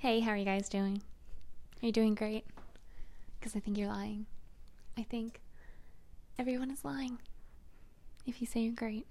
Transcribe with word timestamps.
Hey, 0.00 0.20
how 0.20 0.30
are 0.30 0.36
you 0.36 0.44
guys 0.44 0.68
doing? 0.68 1.02
Are 1.82 1.86
you 1.86 1.90
doing 1.90 2.14
great? 2.14 2.46
Because 3.36 3.56
I 3.56 3.58
think 3.58 3.76
you're 3.76 3.88
lying. 3.88 4.26
I 4.96 5.02
think 5.02 5.40
everyone 6.38 6.70
is 6.70 6.84
lying 6.84 7.18
if 8.24 8.40
you 8.40 8.46
say 8.46 8.60
you're 8.60 8.74
great. 8.76 9.08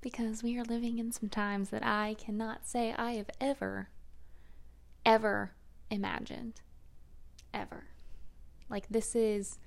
Because 0.00 0.42
we 0.42 0.58
are 0.58 0.64
living 0.64 0.98
in 0.98 1.12
some 1.12 1.28
times 1.28 1.70
that 1.70 1.86
I 1.86 2.16
cannot 2.18 2.66
say 2.66 2.96
I 2.98 3.12
have 3.12 3.30
ever, 3.40 3.90
ever 5.04 5.52
imagined. 5.88 6.62
Ever. 7.54 7.84
Like, 8.68 8.88
this 8.88 9.14
is, 9.14 9.60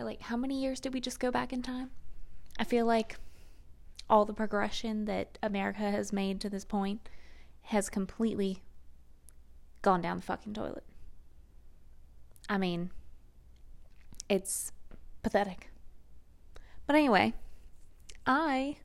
like, 0.00 0.22
how 0.22 0.38
many 0.38 0.62
years 0.62 0.80
did 0.80 0.94
we 0.94 1.02
just 1.02 1.20
go 1.20 1.30
back 1.30 1.52
in 1.52 1.60
time? 1.60 1.90
I 2.58 2.64
feel 2.64 2.86
like 2.86 3.16
all 4.08 4.24
the 4.24 4.32
progression 4.32 5.04
that 5.04 5.36
America 5.42 5.90
has 5.90 6.14
made 6.14 6.40
to 6.40 6.48
this 6.48 6.64
point 6.64 7.10
has 7.64 7.90
completely 7.90 8.62
gone 9.84 10.00
down 10.00 10.16
the 10.16 10.22
fucking 10.22 10.54
toilet. 10.54 10.82
I 12.48 12.56
mean, 12.58 12.90
it's 14.28 14.72
pathetic. 15.22 15.70
But 16.86 16.96
anyway, 16.96 17.34
I 18.26 18.78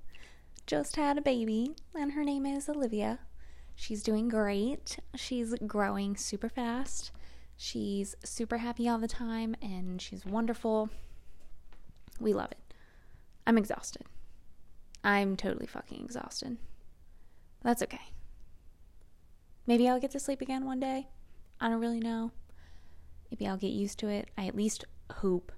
just 0.67 0.97
had 0.97 1.17
a 1.17 1.21
baby, 1.21 1.71
and 1.95 2.11
her 2.11 2.23
name 2.23 2.45
is 2.45 2.69
Olivia. 2.69 3.19
She's 3.75 4.03
doing 4.03 4.27
great. 4.27 4.99
She's 5.15 5.55
growing 5.65 6.17
super 6.17 6.49
fast. 6.49 7.11
She's 7.55 8.15
super 8.23 8.57
happy 8.57 8.87
all 8.89 8.99
the 8.99 9.07
time, 9.07 9.55
and 9.61 10.01
she's 10.01 10.25
wonderful. 10.25 10.89
We 12.19 12.33
love 12.33 12.51
it. 12.51 12.73
I'm 13.47 13.57
exhausted. 13.57 14.03
I'm 15.01 15.37
totally 15.37 15.65
fucking 15.65 16.03
exhausted. 16.03 16.57
That's 17.63 17.81
okay. 17.83 18.11
Maybe 19.69 19.87
I'll 19.87 19.99
get 19.99 20.09
to 20.11 20.19
sleep 20.19 20.41
again 20.41 20.65
one 20.65 20.79
day. 20.79 21.09
I 21.61 21.69
don't 21.69 21.79
really 21.79 21.99
know. 21.99 22.31
Maybe 23.29 23.45
I'll 23.45 23.55
get 23.55 23.67
used 23.67 23.99
to 23.99 24.07
it. 24.07 24.27
I 24.35 24.47
at 24.47 24.55
least 24.55 24.83
hope 25.17 25.51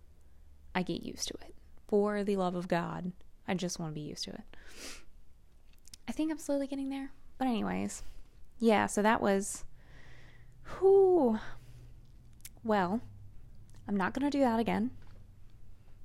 I 0.75 0.83
get 0.83 1.01
used 1.01 1.29
to 1.29 1.35
it. 1.35 1.55
For 1.87 2.21
the 2.21 2.35
love 2.35 2.53
of 2.53 2.67
God, 2.67 3.13
I 3.47 3.53
just 3.53 3.79
want 3.79 3.91
to 3.91 3.95
be 3.95 4.01
used 4.01 4.25
to 4.25 4.31
it. 4.31 4.43
I 6.09 6.11
think 6.11 6.29
I'm 6.29 6.39
slowly 6.39 6.67
getting 6.67 6.89
there. 6.89 7.13
But, 7.37 7.47
anyways, 7.47 8.03
yeah, 8.59 8.85
so 8.87 9.01
that 9.01 9.21
was. 9.21 9.63
Whew. 10.79 11.39
Well, 12.65 12.99
I'm 13.87 13.95
not 13.95 14.13
going 14.13 14.29
to 14.29 14.37
do 14.37 14.43
that 14.43 14.59
again. 14.59 14.91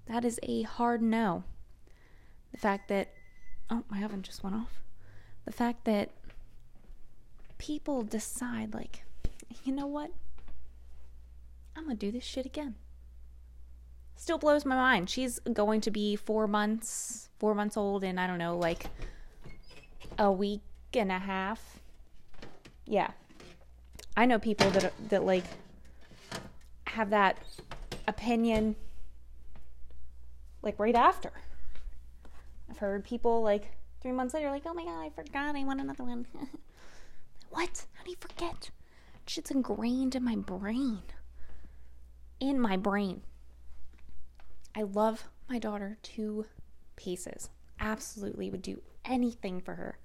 That 0.06 0.24
is 0.24 0.38
a 0.44 0.62
hard 0.62 1.02
no. 1.02 1.42
The 2.52 2.58
fact 2.58 2.86
that 2.86 3.08
Oh, 3.68 3.82
my 3.90 4.04
oven 4.04 4.22
just 4.22 4.44
went 4.44 4.54
off. 4.54 4.80
The 5.44 5.50
fact 5.50 5.86
that 5.86 6.12
people 7.58 8.02
decide, 8.02 8.74
like, 8.74 9.02
you 9.64 9.72
know 9.72 9.86
what? 9.86 10.10
I'm 11.76 11.84
gonna 11.84 11.94
do 11.96 12.10
this 12.10 12.24
shit 12.24 12.46
again. 12.46 12.76
Still 14.16 14.38
blows 14.38 14.64
my 14.64 14.74
mind. 14.74 15.10
She's 15.10 15.38
going 15.40 15.82
to 15.82 15.90
be 15.90 16.16
four 16.16 16.46
months, 16.46 17.28
four 17.38 17.54
months 17.54 17.76
old, 17.76 18.02
and 18.02 18.18
I 18.18 18.26
don't 18.26 18.38
know, 18.38 18.56
like 18.56 18.86
a 20.18 20.32
week 20.32 20.62
and 20.94 21.12
a 21.12 21.18
half. 21.18 21.80
Yeah, 22.86 23.10
I 24.16 24.24
know 24.24 24.38
people 24.38 24.70
that 24.70 24.92
that 25.10 25.24
like 25.24 25.44
have 26.86 27.10
that 27.10 27.38
opinion, 28.08 28.76
like 30.62 30.78
right 30.78 30.94
after. 30.94 31.32
I've 32.70 32.78
heard 32.78 33.04
people 33.04 33.42
like 33.42 33.72
three 34.00 34.12
months 34.12 34.32
later, 34.32 34.50
like, 34.50 34.62
oh 34.66 34.74
my 34.74 34.84
god, 34.84 35.00
I 35.02 35.10
forgot, 35.10 35.54
I 35.54 35.64
want 35.64 35.80
another 35.80 36.04
one. 36.04 36.26
what? 37.50 37.86
How 37.94 38.04
do 38.04 38.10
you 38.10 38.16
forget? 38.18 38.70
Shit's 39.26 39.50
ingrained 39.50 40.14
in 40.14 40.24
my 40.24 40.36
brain. 40.36 41.02
In 42.40 42.60
my 42.60 42.76
brain. 42.76 43.22
I 44.74 44.82
love 44.82 45.24
my 45.48 45.58
daughter 45.58 45.98
to 46.02 46.46
pieces. 46.96 47.50
Absolutely 47.80 48.50
would 48.50 48.62
do 48.62 48.82
anything 49.04 49.60
for 49.60 49.74
her. 49.74 49.98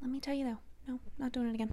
Let 0.00 0.10
me 0.10 0.20
tell 0.20 0.34
you 0.34 0.44
though, 0.44 0.58
no, 0.92 1.00
not 1.18 1.32
doing 1.32 1.48
it 1.48 1.54
again. 1.54 1.72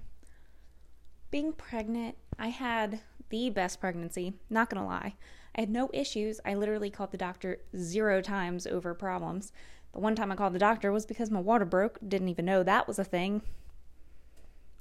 Being 1.30 1.52
pregnant, 1.52 2.16
I 2.38 2.48
had 2.48 3.00
the 3.28 3.50
best 3.50 3.80
pregnancy, 3.80 4.34
not 4.48 4.70
gonna 4.70 4.86
lie. 4.86 5.14
I 5.56 5.60
had 5.60 5.70
no 5.70 5.90
issues. 5.92 6.40
I 6.44 6.54
literally 6.54 6.90
called 6.90 7.10
the 7.10 7.18
doctor 7.18 7.58
zero 7.76 8.20
times 8.20 8.66
over 8.66 8.94
problems. 8.94 9.52
The 9.92 10.00
one 10.00 10.14
time 10.14 10.30
I 10.30 10.36
called 10.36 10.54
the 10.54 10.58
doctor 10.58 10.92
was 10.92 11.06
because 11.06 11.30
my 11.30 11.40
water 11.40 11.64
broke. 11.64 11.98
Didn't 12.06 12.28
even 12.28 12.44
know 12.44 12.62
that 12.62 12.86
was 12.86 12.98
a 12.98 13.04
thing. 13.04 13.42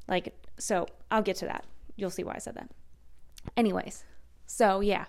Like, 0.09 0.33
so 0.57 0.87
I'll 1.11 1.21
get 1.21 1.37
to 1.37 1.45
that. 1.45 1.65
You'll 1.95 2.09
see 2.09 2.23
why 2.23 2.35
I 2.35 2.39
said 2.39 2.55
that. 2.55 2.69
Anyways, 3.55 4.03
so 4.45 4.79
yeah, 4.81 5.05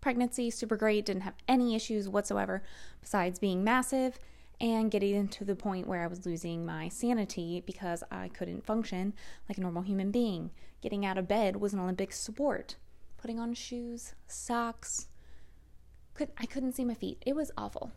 pregnancy, 0.00 0.50
super 0.50 0.76
great. 0.76 1.04
Didn't 1.04 1.22
have 1.22 1.34
any 1.46 1.74
issues 1.74 2.08
whatsoever 2.08 2.62
besides 3.00 3.38
being 3.38 3.62
massive 3.62 4.18
and 4.60 4.90
getting 4.90 5.28
to 5.28 5.44
the 5.44 5.54
point 5.54 5.86
where 5.86 6.02
I 6.02 6.06
was 6.06 6.26
losing 6.26 6.66
my 6.66 6.88
sanity 6.88 7.62
because 7.64 8.02
I 8.10 8.28
couldn't 8.28 8.66
function 8.66 9.14
like 9.48 9.58
a 9.58 9.60
normal 9.60 9.82
human 9.82 10.10
being. 10.10 10.50
Getting 10.82 11.04
out 11.04 11.18
of 11.18 11.28
bed 11.28 11.56
was 11.56 11.72
an 11.72 11.80
Olympic 11.80 12.12
sport. 12.12 12.76
Putting 13.18 13.38
on 13.38 13.52
shoes, 13.52 14.14
socks, 14.26 15.08
could 16.14 16.30
I 16.38 16.46
couldn't 16.46 16.72
see 16.72 16.84
my 16.84 16.94
feet. 16.94 17.22
It 17.26 17.36
was 17.36 17.50
awful. 17.56 17.92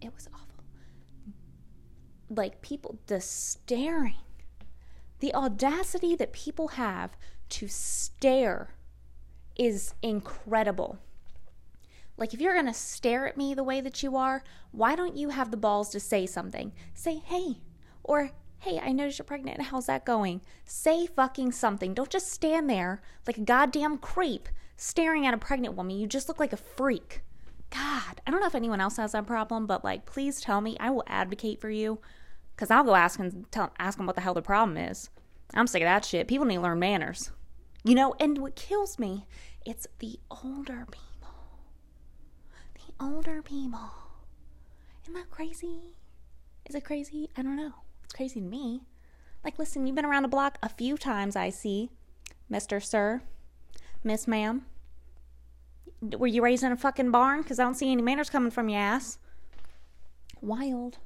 It 0.00 0.14
was 0.14 0.28
awful 0.32 0.48
like 2.30 2.60
people 2.60 2.98
the 3.06 3.20
staring 3.20 4.14
the 5.20 5.34
audacity 5.34 6.14
that 6.16 6.32
people 6.32 6.68
have 6.68 7.16
to 7.48 7.68
stare 7.68 8.74
is 9.56 9.94
incredible. 10.02 10.98
Like 12.16 12.34
if 12.34 12.40
you're 12.40 12.54
going 12.54 12.66
to 12.66 12.74
stare 12.74 13.26
at 13.26 13.36
me 13.36 13.54
the 13.54 13.64
way 13.64 13.80
that 13.80 14.02
you 14.02 14.16
are 14.16 14.42
why 14.72 14.96
don't 14.96 15.16
you 15.16 15.30
have 15.30 15.50
the 15.50 15.56
balls 15.56 15.88
to 15.90 16.00
say 16.00 16.26
something? 16.26 16.72
Say 16.94 17.22
hey 17.24 17.58
or 18.02 18.30
hey 18.60 18.80
i 18.80 18.92
noticed 18.92 19.18
you're 19.18 19.24
pregnant. 19.24 19.62
How's 19.62 19.86
that 19.86 20.04
going? 20.04 20.40
Say 20.64 21.06
fucking 21.06 21.52
something. 21.52 21.94
Don't 21.94 22.10
just 22.10 22.30
stand 22.32 22.68
there 22.68 23.00
like 23.26 23.38
a 23.38 23.42
goddamn 23.42 23.98
creep 23.98 24.48
staring 24.76 25.26
at 25.26 25.34
a 25.34 25.38
pregnant 25.38 25.74
woman. 25.74 25.98
You 25.98 26.06
just 26.06 26.28
look 26.28 26.40
like 26.40 26.52
a 26.52 26.56
freak. 26.56 27.22
God 27.70 28.20
i 28.26 28.30
don't 28.30 28.40
know 28.40 28.46
if 28.46 28.54
anyone 28.54 28.80
else 28.80 28.96
has 28.96 29.12
that 29.12 29.26
problem 29.26 29.66
but 29.66 29.84
like 29.84 30.06
please 30.06 30.40
tell 30.40 30.60
me. 30.60 30.76
I 30.80 30.90
will 30.90 31.04
advocate 31.06 31.60
for 31.60 31.70
you 31.70 31.98
because 32.58 32.72
I'll 32.72 32.82
go 32.82 32.96
ask 32.96 33.20
and 33.20 33.46
tell, 33.52 33.72
ask 33.78 33.98
them 33.98 34.06
what 34.06 34.16
the 34.16 34.20
hell 34.20 34.34
the 34.34 34.42
problem 34.42 34.76
is. 34.76 35.10
I'm 35.54 35.68
sick 35.68 35.80
of 35.80 35.86
that 35.86 36.04
shit. 36.04 36.26
People 36.26 36.44
need 36.44 36.56
to 36.56 36.62
learn 36.62 36.80
manners. 36.80 37.30
You 37.84 37.94
know, 37.94 38.16
and 38.18 38.36
what 38.38 38.56
kills 38.56 38.98
me, 38.98 39.26
it's 39.64 39.86
the 40.00 40.18
older 40.28 40.84
people. 40.90 41.34
The 42.74 43.04
older 43.04 43.42
people. 43.42 43.92
Isn't 45.04 45.14
that 45.14 45.30
crazy? 45.30 45.94
Is 46.68 46.74
it 46.74 46.84
crazy? 46.84 47.30
I 47.36 47.42
don't 47.42 47.54
know. 47.54 47.74
It's 48.02 48.12
crazy 48.12 48.40
to 48.40 48.46
me. 48.46 48.82
Like, 49.44 49.56
listen, 49.56 49.86
you've 49.86 49.94
been 49.94 50.04
around 50.04 50.24
the 50.24 50.28
block 50.28 50.58
a 50.60 50.68
few 50.68 50.98
times, 50.98 51.36
I 51.36 51.50
see. 51.50 51.90
Mr. 52.50 52.82
Sir, 52.82 53.22
Miss 54.02 54.26
Ma'am. 54.26 54.66
Were 56.00 56.26
you 56.26 56.42
raised 56.42 56.64
in 56.64 56.72
a 56.72 56.76
fucking 56.76 57.12
barn? 57.12 57.42
Because 57.42 57.60
I 57.60 57.62
don't 57.62 57.74
see 57.74 57.92
any 57.92 58.02
manners 58.02 58.30
coming 58.30 58.50
from 58.50 58.68
your 58.68 58.80
ass. 58.80 59.18
Wild. 60.40 60.98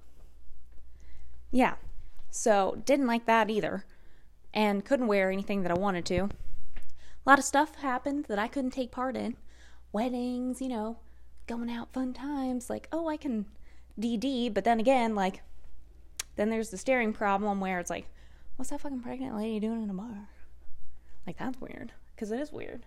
Yeah. 1.52 1.74
So, 2.30 2.82
didn't 2.84 3.06
like 3.06 3.26
that 3.26 3.50
either. 3.50 3.84
And 4.54 4.84
couldn't 4.84 5.06
wear 5.06 5.30
anything 5.30 5.62
that 5.62 5.70
I 5.70 5.78
wanted 5.78 6.04
to. 6.06 6.18
A 6.24 7.30
lot 7.30 7.38
of 7.38 7.44
stuff 7.44 7.76
happened 7.76 8.24
that 8.24 8.38
I 8.38 8.48
couldn't 8.48 8.72
take 8.72 8.90
part 8.90 9.16
in. 9.16 9.36
Weddings, 9.92 10.60
you 10.60 10.68
know, 10.68 10.98
going 11.46 11.70
out 11.70 11.92
fun 11.92 12.12
times. 12.12 12.68
Like, 12.68 12.88
oh, 12.90 13.08
I 13.08 13.16
can 13.16 13.46
DD, 14.00 14.52
but 14.52 14.64
then 14.64 14.80
again, 14.80 15.14
like, 15.14 15.42
then 16.36 16.50
there's 16.50 16.70
the 16.70 16.78
staring 16.78 17.12
problem 17.12 17.60
where 17.60 17.78
it's 17.78 17.90
like, 17.90 18.06
what's 18.56 18.70
that 18.70 18.80
fucking 18.80 19.00
pregnant 19.00 19.36
lady 19.36 19.60
doing 19.60 19.82
in 19.82 19.90
a 19.90 19.94
bar? 19.94 20.28
Like, 21.26 21.38
that's 21.38 21.60
weird. 21.60 21.92
Because 22.14 22.32
it 22.32 22.40
is 22.40 22.50
weird. 22.50 22.86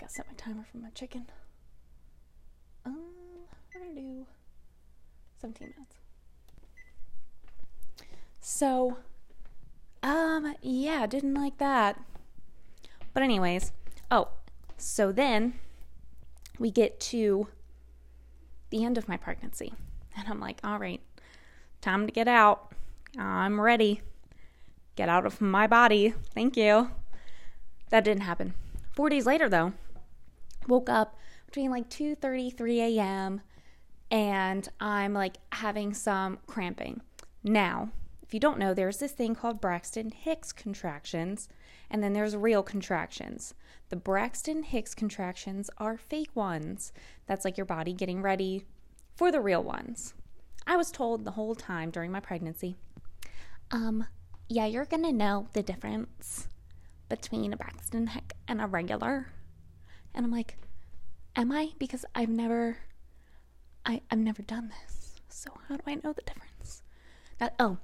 Gotta 0.00 0.12
set 0.12 0.26
my 0.26 0.34
timer 0.34 0.64
for 0.70 0.78
my 0.78 0.90
chicken. 0.90 1.26
Um, 2.84 2.98
we're 3.74 3.80
gonna 3.80 3.94
do 3.94 4.26
17 5.40 5.68
minutes. 5.76 6.01
So, 8.44 8.98
um, 10.02 10.56
yeah, 10.60 11.06
didn't 11.06 11.34
like 11.34 11.58
that. 11.58 11.98
But, 13.14 13.22
anyways, 13.22 13.70
oh, 14.10 14.28
so 14.76 15.12
then 15.12 15.54
we 16.58 16.72
get 16.72 16.98
to 17.00 17.46
the 18.70 18.84
end 18.84 18.98
of 18.98 19.08
my 19.08 19.16
pregnancy. 19.16 19.72
And 20.16 20.26
I'm 20.28 20.40
like, 20.40 20.58
all 20.64 20.78
right, 20.78 21.00
time 21.80 22.06
to 22.06 22.12
get 22.12 22.26
out. 22.26 22.72
I'm 23.16 23.60
ready. 23.60 24.00
Get 24.96 25.08
out 25.08 25.24
of 25.24 25.40
my 25.40 25.68
body. 25.68 26.12
Thank 26.34 26.56
you. 26.56 26.90
That 27.90 28.04
didn't 28.04 28.24
happen. 28.24 28.54
Four 28.92 29.08
days 29.08 29.24
later, 29.24 29.48
though, 29.48 29.72
woke 30.66 30.88
up 30.88 31.16
between 31.46 31.70
like 31.70 31.88
2:30, 31.88 32.56
3 32.56 32.80
a.m. 32.80 33.40
and 34.10 34.68
I'm 34.80 35.12
like 35.12 35.36
having 35.52 35.94
some 35.94 36.38
cramping. 36.46 37.02
Now, 37.44 37.90
if 38.32 38.34
you 38.34 38.40
don't 38.40 38.58
know, 38.58 38.72
there's 38.72 38.96
this 38.96 39.12
thing 39.12 39.34
called 39.34 39.60
Braxton 39.60 40.10
Hicks 40.10 40.52
contractions, 40.52 41.50
and 41.90 42.02
then 42.02 42.14
there's 42.14 42.34
real 42.34 42.62
contractions. 42.62 43.52
The 43.90 43.96
Braxton 43.96 44.62
Hicks 44.62 44.94
contractions 44.94 45.68
are 45.76 45.98
fake 45.98 46.34
ones. 46.34 46.94
That's 47.26 47.44
like 47.44 47.58
your 47.58 47.66
body 47.66 47.92
getting 47.92 48.22
ready 48.22 48.64
for 49.14 49.30
the 49.30 49.42
real 49.42 49.62
ones. 49.62 50.14
I 50.66 50.76
was 50.76 50.90
told 50.90 51.26
the 51.26 51.32
whole 51.32 51.54
time 51.54 51.90
during 51.90 52.10
my 52.10 52.20
pregnancy, 52.20 52.74
um, 53.70 54.06
yeah, 54.48 54.64
you're 54.64 54.86
gonna 54.86 55.12
know 55.12 55.48
the 55.52 55.62
difference 55.62 56.48
between 57.10 57.52
a 57.52 57.58
Braxton 57.58 58.06
Hick 58.06 58.32
and 58.48 58.62
a 58.62 58.66
regular. 58.66 59.26
And 60.14 60.24
I'm 60.24 60.32
like, 60.32 60.56
am 61.36 61.52
I? 61.52 61.72
Because 61.78 62.06
I've 62.14 62.30
never, 62.30 62.78
I, 63.84 64.00
I've 64.10 64.20
never 64.20 64.40
done 64.40 64.72
this. 64.80 65.20
So 65.28 65.50
how 65.68 65.76
do 65.76 65.82
I 65.86 65.96
know 65.96 66.14
the 66.14 66.22
difference? 66.22 66.82
That, 67.36 67.54
oh, 67.58 67.76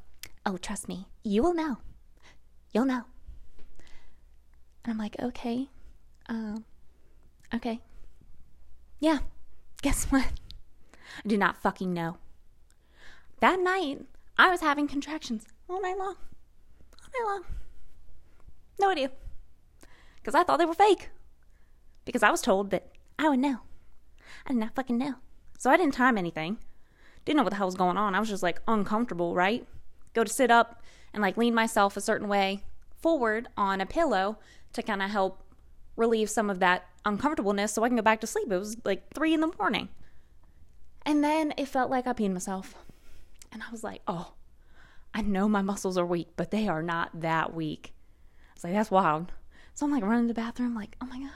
oh, 0.48 0.56
trust 0.56 0.88
me, 0.88 1.06
you 1.22 1.42
will 1.42 1.52
know. 1.52 1.76
You'll 2.72 2.86
know. 2.86 3.04
And 4.82 4.92
I'm 4.92 4.98
like, 4.98 5.16
okay, 5.20 5.68
um, 6.26 6.64
okay. 7.54 7.80
Yeah, 8.98 9.18
guess 9.82 10.04
what? 10.10 10.24
I 10.24 11.28
do 11.28 11.36
not 11.36 11.58
fucking 11.58 11.92
know. 11.92 12.16
That 13.40 13.60
night, 13.60 14.06
I 14.38 14.50
was 14.50 14.60
having 14.60 14.88
contractions 14.88 15.44
all 15.68 15.82
night 15.82 15.98
long. 15.98 16.16
All 17.02 17.10
night 17.12 17.30
long. 17.30 17.44
No 18.80 18.90
idea. 18.90 19.10
Because 20.16 20.34
I 20.34 20.44
thought 20.44 20.58
they 20.58 20.64
were 20.64 20.74
fake. 20.74 21.10
Because 22.06 22.22
I 22.22 22.30
was 22.30 22.40
told 22.40 22.70
that 22.70 22.88
I 23.18 23.28
would 23.28 23.38
know. 23.38 23.58
I 24.46 24.52
did 24.52 24.60
not 24.60 24.74
fucking 24.74 24.96
know. 24.96 25.16
So 25.58 25.70
I 25.70 25.76
didn't 25.76 25.94
time 25.94 26.16
anything. 26.16 26.58
Didn't 27.24 27.36
know 27.36 27.42
what 27.42 27.50
the 27.50 27.56
hell 27.56 27.66
was 27.66 27.74
going 27.74 27.98
on. 27.98 28.14
I 28.14 28.20
was 28.20 28.30
just 28.30 28.42
like 28.42 28.62
uncomfortable, 28.66 29.34
right? 29.34 29.66
Go 30.18 30.24
to 30.24 30.32
sit 30.32 30.50
up 30.50 30.82
and 31.14 31.22
like 31.22 31.36
lean 31.36 31.54
myself 31.54 31.96
a 31.96 32.00
certain 32.00 32.26
way 32.26 32.64
forward 33.00 33.46
on 33.56 33.80
a 33.80 33.86
pillow 33.86 34.40
to 34.72 34.82
kind 34.82 35.00
of 35.00 35.10
help 35.10 35.44
relieve 35.94 36.28
some 36.28 36.50
of 36.50 36.58
that 36.58 36.88
uncomfortableness 37.04 37.72
so 37.72 37.84
I 37.84 37.88
can 37.88 37.94
go 37.94 38.02
back 38.02 38.20
to 38.22 38.26
sleep. 38.26 38.50
It 38.50 38.58
was 38.58 38.76
like 38.84 39.14
three 39.14 39.32
in 39.32 39.38
the 39.38 39.52
morning. 39.60 39.90
And 41.06 41.22
then 41.22 41.54
it 41.56 41.68
felt 41.68 41.88
like 41.88 42.08
I 42.08 42.14
peed 42.14 42.32
myself. 42.32 42.74
And 43.52 43.62
I 43.62 43.70
was 43.70 43.84
like, 43.84 44.02
oh, 44.08 44.32
I 45.14 45.22
know 45.22 45.48
my 45.48 45.62
muscles 45.62 45.96
are 45.96 46.04
weak, 46.04 46.30
but 46.34 46.50
they 46.50 46.66
are 46.66 46.82
not 46.82 47.20
that 47.20 47.54
weak. 47.54 47.94
I 48.50 48.54
was 48.54 48.64
like, 48.64 48.72
that's 48.72 48.90
wild. 48.90 49.30
So 49.74 49.86
I'm 49.86 49.92
like 49.92 50.02
running 50.02 50.24
to 50.24 50.34
the 50.34 50.40
bathroom, 50.40 50.74
like, 50.74 50.96
oh 51.00 51.06
my 51.06 51.20
God, 51.20 51.30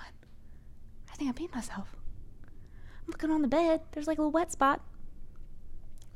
I 1.12 1.14
think 1.14 1.30
I 1.30 1.40
peed 1.40 1.54
myself. 1.54 1.94
I'm 2.42 3.06
looking 3.06 3.30
on 3.30 3.42
the 3.42 3.48
bed, 3.48 3.82
there's 3.92 4.08
like 4.08 4.18
a 4.18 4.22
little 4.22 4.32
wet 4.32 4.50
spot. 4.50 4.80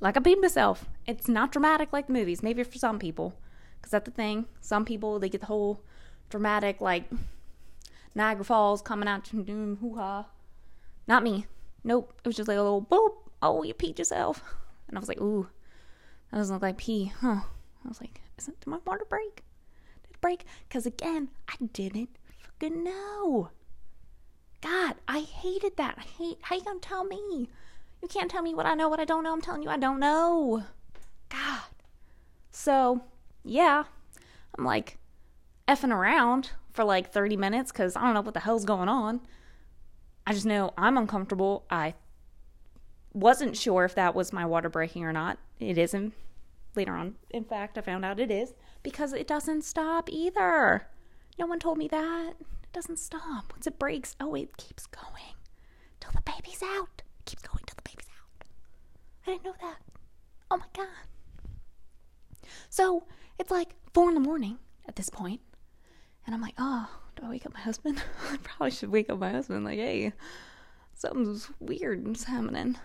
Like 0.00 0.16
I 0.16 0.20
peed 0.20 0.40
myself. 0.40 0.86
It's 1.06 1.28
not 1.28 1.52
dramatic 1.52 1.92
like 1.92 2.06
the 2.06 2.12
movies, 2.12 2.42
maybe 2.42 2.62
for 2.62 2.78
some 2.78 2.98
people. 2.98 3.34
Because 3.76 3.92
that's 3.92 4.04
the 4.04 4.10
thing. 4.10 4.46
Some 4.60 4.84
people, 4.84 5.18
they 5.18 5.28
get 5.28 5.40
the 5.40 5.46
whole 5.46 5.82
dramatic, 6.28 6.80
like 6.80 7.04
Niagara 8.14 8.44
Falls 8.44 8.82
coming 8.82 9.08
out, 9.08 9.24
doom, 9.24 9.78
hoo 9.80 9.96
ha. 9.96 10.26
Not 11.06 11.22
me. 11.22 11.46
Nope. 11.84 12.12
It 12.18 12.26
was 12.26 12.36
just 12.36 12.48
like 12.48 12.58
a 12.58 12.62
little 12.62 12.82
boop. 12.82 13.30
Oh, 13.42 13.62
you 13.62 13.74
peed 13.74 13.98
yourself. 13.98 14.42
And 14.88 14.96
I 14.96 15.00
was 15.00 15.08
like, 15.08 15.20
ooh, 15.20 15.48
that 16.30 16.38
doesn't 16.38 16.54
look 16.54 16.62
like 16.62 16.78
pee, 16.78 17.12
huh? 17.20 17.40
I 17.84 17.88
was 17.88 18.00
like, 18.00 18.20
isn't 18.38 18.58
did 18.60 18.66
my 18.66 18.78
water 18.84 19.06
break? 19.08 19.44
Did 20.02 20.10
it 20.10 20.20
break? 20.20 20.44
Because 20.68 20.86
again, 20.86 21.28
I 21.48 21.54
didn't 21.72 22.10
fucking 22.38 22.82
know. 22.82 23.50
God, 24.60 24.96
I 25.06 25.20
hated 25.20 25.76
that. 25.76 25.96
I 25.98 26.02
hate 26.02 26.38
how 26.42 26.56
you 26.56 26.64
gonna 26.64 26.80
tell 26.80 27.04
me? 27.04 27.48
You 28.06 28.20
can't 28.20 28.30
tell 28.30 28.42
me 28.42 28.54
what 28.54 28.66
I 28.66 28.74
know, 28.74 28.88
what 28.88 29.00
I 29.00 29.04
don't 29.04 29.24
know. 29.24 29.32
I'm 29.32 29.40
telling 29.40 29.64
you 29.64 29.68
I 29.68 29.78
don't 29.78 29.98
know. 29.98 30.62
God. 31.28 31.62
So, 32.52 33.02
yeah. 33.42 33.82
I'm 34.56 34.64
like 34.64 34.98
effing 35.66 35.90
around 35.90 36.52
for 36.70 36.84
like 36.84 37.10
30 37.12 37.36
minutes 37.36 37.72
because 37.72 37.96
I 37.96 38.02
don't 38.02 38.14
know 38.14 38.20
what 38.20 38.34
the 38.34 38.38
hell's 38.38 38.64
going 38.64 38.88
on. 38.88 39.22
I 40.24 40.34
just 40.34 40.46
know 40.46 40.72
I'm 40.78 40.96
uncomfortable. 40.96 41.64
I 41.68 41.94
wasn't 43.12 43.56
sure 43.56 43.84
if 43.84 43.96
that 43.96 44.14
was 44.14 44.32
my 44.32 44.46
water 44.46 44.68
breaking 44.68 45.02
or 45.02 45.12
not. 45.12 45.38
It 45.58 45.76
isn't. 45.76 46.14
Later 46.76 46.92
on, 46.92 47.16
in 47.30 47.42
fact, 47.42 47.76
I 47.76 47.80
found 47.80 48.04
out 48.04 48.20
it 48.20 48.30
is 48.30 48.54
because 48.84 49.14
it 49.14 49.26
doesn't 49.26 49.62
stop 49.62 50.08
either. 50.12 50.86
No 51.40 51.46
one 51.46 51.58
told 51.58 51.76
me 51.76 51.88
that. 51.88 52.34
It 52.38 52.72
doesn't 52.72 53.00
stop. 53.00 53.52
Once 53.52 53.66
it 53.66 53.80
breaks, 53.80 54.14
oh, 54.20 54.36
it 54.36 54.56
keeps 54.56 54.86
going 54.86 55.34
till 55.98 56.12
the 56.12 56.22
baby's 56.22 56.62
out. 56.62 57.02
Keeps 57.24 57.42
going 57.42 57.64
till 57.66 57.74
the. 57.74 57.85
I 59.26 59.30
didn't 59.32 59.44
know 59.44 59.54
that. 59.60 59.76
Oh 60.50 60.56
my 60.58 60.66
God. 60.74 60.86
So 62.70 63.04
it's 63.38 63.50
like 63.50 63.74
four 63.92 64.08
in 64.08 64.14
the 64.14 64.20
morning 64.20 64.58
at 64.86 64.96
this 64.96 65.10
point, 65.10 65.40
and 66.24 66.34
I'm 66.34 66.40
like, 66.40 66.54
oh, 66.58 66.88
do 67.16 67.24
I 67.24 67.30
wake 67.30 67.46
up 67.46 67.54
my 67.54 67.60
husband? 67.60 68.02
I 68.30 68.36
probably 68.38 68.70
should 68.70 68.90
wake 68.90 69.10
up 69.10 69.18
my 69.18 69.30
husband. 69.30 69.64
Like, 69.64 69.78
hey, 69.78 70.12
something's 70.94 71.50
weird 71.60 72.06
is 72.08 72.24
happening. 72.24 72.76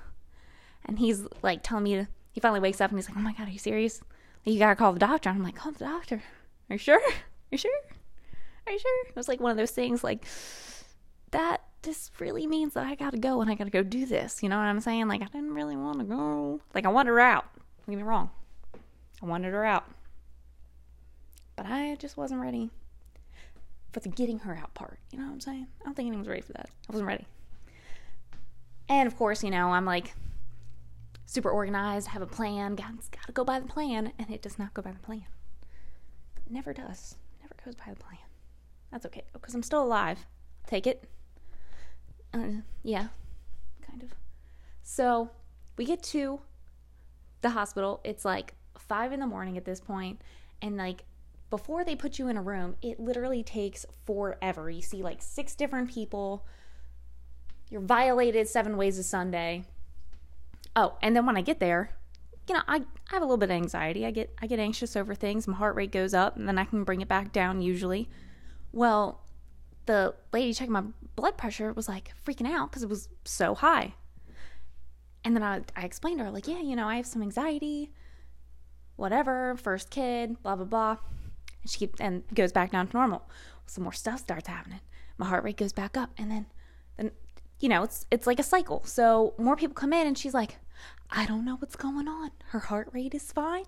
And 0.86 0.98
he's 0.98 1.28
like 1.44 1.62
telling 1.64 1.84
me 1.84 1.96
to, 1.96 2.08
he 2.32 2.40
finally 2.40 2.60
wakes 2.60 2.82
up 2.82 2.90
and 2.90 2.98
he's 2.98 3.08
like, 3.08 3.18
oh 3.18 3.22
my 3.22 3.34
God, 3.34 3.48
are 3.48 3.52
you 3.52 3.60
serious? 3.60 4.02
You 4.44 4.58
gotta 4.58 4.76
call 4.76 4.94
the 4.94 5.00
doctor. 5.00 5.30
And 5.30 5.38
I'm 5.38 5.44
like, 5.44 5.56
call 5.56 5.72
the 5.72 5.86
doctor. 5.86 6.24
Are 6.70 6.74
you 6.74 6.80
sure? 6.80 7.00
Are 7.00 7.52
you 7.52 7.58
sure? 7.58 7.80
Are 8.66 8.74
you 8.74 8.80
sure? 8.80 9.08
It 9.10 9.16
was 9.16 9.28
like 9.28 9.40
one 9.40 9.52
of 9.52 9.58
those 9.58 9.72
things 9.72 10.04
like, 10.04 10.26
that 11.32 11.62
this 11.84 12.12
really 12.20 12.48
means 12.48 12.74
that 12.74 12.86
I 12.86 12.96
gotta 12.96 13.18
go 13.18 13.42
and 13.42 13.50
I 13.50 13.56
gotta 13.56 13.70
go 13.70 13.84
do 13.84 14.06
this. 14.06 14.44
You 14.44 14.50
know 14.50 14.58
what 14.58 14.64
I'm 14.64 14.80
saying? 14.80 15.08
Like, 15.08 15.22
I 15.22 15.26
didn't 15.26 15.54
really 15.54 15.76
want 15.76 16.00
to 16.00 16.06
go. 16.06 16.62
Like, 16.74 16.86
I 16.86 16.90
wanted 16.90 17.10
her 17.10 17.20
out. 17.20 17.46
Don't 17.54 17.96
get 17.96 17.98
me 17.98 18.04
wrong. 18.04 18.30
I 19.22 19.26
wanted 19.26 19.54
her 19.54 19.66
out. 19.66 19.86
But 21.56 21.66
I 21.66 21.96
just 21.96 22.18
wasn't 22.18 22.42
ready 22.42 22.70
for 23.92 24.00
the 24.00 24.10
getting 24.10 24.40
her 24.40 24.56
out 24.56 24.74
part. 24.74 25.00
You 25.12 25.20
know 25.20 25.26
what 25.26 25.34
I'm 25.34 25.40
saying? 25.40 25.68
I 25.82 25.86
don't 25.86 25.96
think 25.96 26.08
anyone 26.08 26.20
was 26.20 26.28
ready 26.28 26.42
for 26.42 26.54
that. 26.54 26.70
I 26.90 26.92
wasn't 26.92 27.08
ready. 27.08 27.28
And 28.90 29.08
of 29.08 29.16
course, 29.18 29.44
you 29.44 29.52
know, 29.52 29.72
I'm 29.72 29.86
like, 29.86 30.14
super 31.26 31.50
organized, 31.50 32.10
have 32.10 32.22
a 32.22 32.28
plan. 32.28 32.76
God's 32.76 33.10
got 33.10 33.26
to 33.26 33.32
go 33.32 33.44
by 33.44 33.60
the 33.60 33.68
plan, 33.68 34.12
and 34.20 34.30
it 34.30 34.42
does 34.42 34.60
not 34.60 34.74
go 34.74 34.82
by 34.82 34.92
the 34.92 35.00
plan. 35.00 35.26
Never 36.50 36.74
does. 36.74 37.16
Never 37.42 37.56
goes 37.64 37.76
by 37.76 37.94
the 37.94 38.00
plan. 38.00 38.20
That's 38.92 39.06
okay 39.06 39.24
because 39.32 39.56
I'm 39.56 39.64
still 39.64 39.84
alive. 39.84 40.26
Take 40.68 40.86
it. 40.86 41.06
Uh, 42.34 42.62
yeah, 42.84 43.08
kind 43.82 44.04
of. 44.04 44.16
So 44.84 45.32
we 45.78 45.86
get 45.86 46.02
to 46.04 46.42
the 47.42 47.52
hospital. 47.52 48.02
It's 48.04 48.26
like 48.26 48.54
five 48.78 49.12
in 49.12 49.20
the 49.20 49.28
morning 49.28 49.58
at 49.58 49.66
this 49.66 49.80
point, 49.80 50.22
and 50.62 50.78
like 50.78 51.04
before 51.50 51.84
they 51.84 51.96
put 51.96 52.20
you 52.20 52.28
in 52.28 52.38
a 52.38 52.42
room, 52.42 52.76
it 52.82 53.00
literally 53.00 53.44
takes 53.44 53.86
forever. 54.06 54.70
You 54.70 54.82
see 54.82 55.04
like 55.04 55.22
six 55.22 55.56
different 55.56 55.92
people. 55.92 56.46
You're 57.70 57.82
violated 57.82 58.48
seven 58.48 58.78
ways 58.78 58.98
a 58.98 59.04
Sunday 59.04 59.66
Oh, 60.76 60.98
and 61.02 61.16
then 61.16 61.26
when 61.26 61.38
I 61.38 61.42
get 61.42 61.60
there, 61.60 61.92
you 62.48 62.56
know, 62.56 62.62
I, 62.68 62.78
I 62.78 62.82
have 63.14 63.22
a 63.22 63.26
little 63.26 63.38
bit 63.38 63.50
of 63.50 63.56
anxiety. 63.56 64.06
I 64.06 64.12
get 64.12 64.34
I 64.42 64.48
get 64.48 64.60
anxious 64.60 64.96
over 64.96 65.14
things. 65.14 65.48
My 65.48 65.56
heart 65.56 65.76
rate 65.76 65.92
goes 65.92 66.14
up, 66.14 66.38
and 66.38 66.48
then 66.48 66.58
I 66.58 66.66
can 66.66 66.84
bring 66.84 67.02
it 67.02 67.08
back 67.08 67.32
down 67.32 67.62
usually. 67.62 68.10
Well, 68.72 69.22
the 69.86 70.14
lady 70.32 70.54
checking 70.54 70.74
my 70.74 70.84
blood 71.16 71.38
pressure 71.38 71.74
was 71.74 71.88
like 71.88 72.14
freaking 72.26 72.48
out 72.48 72.70
because 72.70 72.84
it 72.84 72.90
was 72.90 73.10
so 73.26 73.56
high. 73.56 73.94
And 75.24 75.36
then 75.36 75.44
I, 75.44 75.62
I 75.76 75.84
explained 75.84 76.20
to 76.20 76.26
her 76.26 76.32
like, 76.32 76.48
yeah, 76.48 76.62
you 76.62 76.76
know, 76.76 76.88
I 76.88 76.96
have 76.96 77.06
some 77.06 77.22
anxiety, 77.22 77.92
whatever, 78.96 79.56
first 79.58 79.90
kid, 79.90 80.42
blah 80.42 80.56
blah 80.56 80.66
blah. 80.66 80.98
And 81.62 81.70
she 81.70 81.80
keeps 81.80 82.00
and 82.00 82.24
goes 82.34 82.52
back 82.52 82.72
down 82.72 82.88
to 82.88 82.98
normal. 82.98 83.24
Some 83.68 83.84
more 83.84 83.94
stuff 83.94 84.20
starts 84.20 84.48
happening. 84.48 84.82
My 85.18 85.28
heart 85.28 85.44
rate 85.44 85.58
goes 85.58 85.74
back 85.74 85.96
up, 85.96 86.10
and 86.18 86.32
then 86.32 86.46
then 86.98 87.12
you 87.60 87.70
know, 87.70 87.84
it's 87.84 88.06
it's 88.10 88.28
like 88.28 88.40
a 88.40 88.44
cycle. 88.44 88.84
So 88.86 89.34
more 89.38 89.56
people 89.56 89.76
come 89.76 89.94
in 89.94 90.08
and 90.08 90.18
she's 90.18 90.34
like, 90.34 90.58
I 91.10 91.26
don't 91.26 91.46
know 91.46 91.56
what's 91.58 91.76
going 91.76 92.08
on. 92.08 92.32
Her 92.48 92.60
heart 92.60 92.90
rate 92.92 93.14
is 93.14 93.32
fine. 93.32 93.66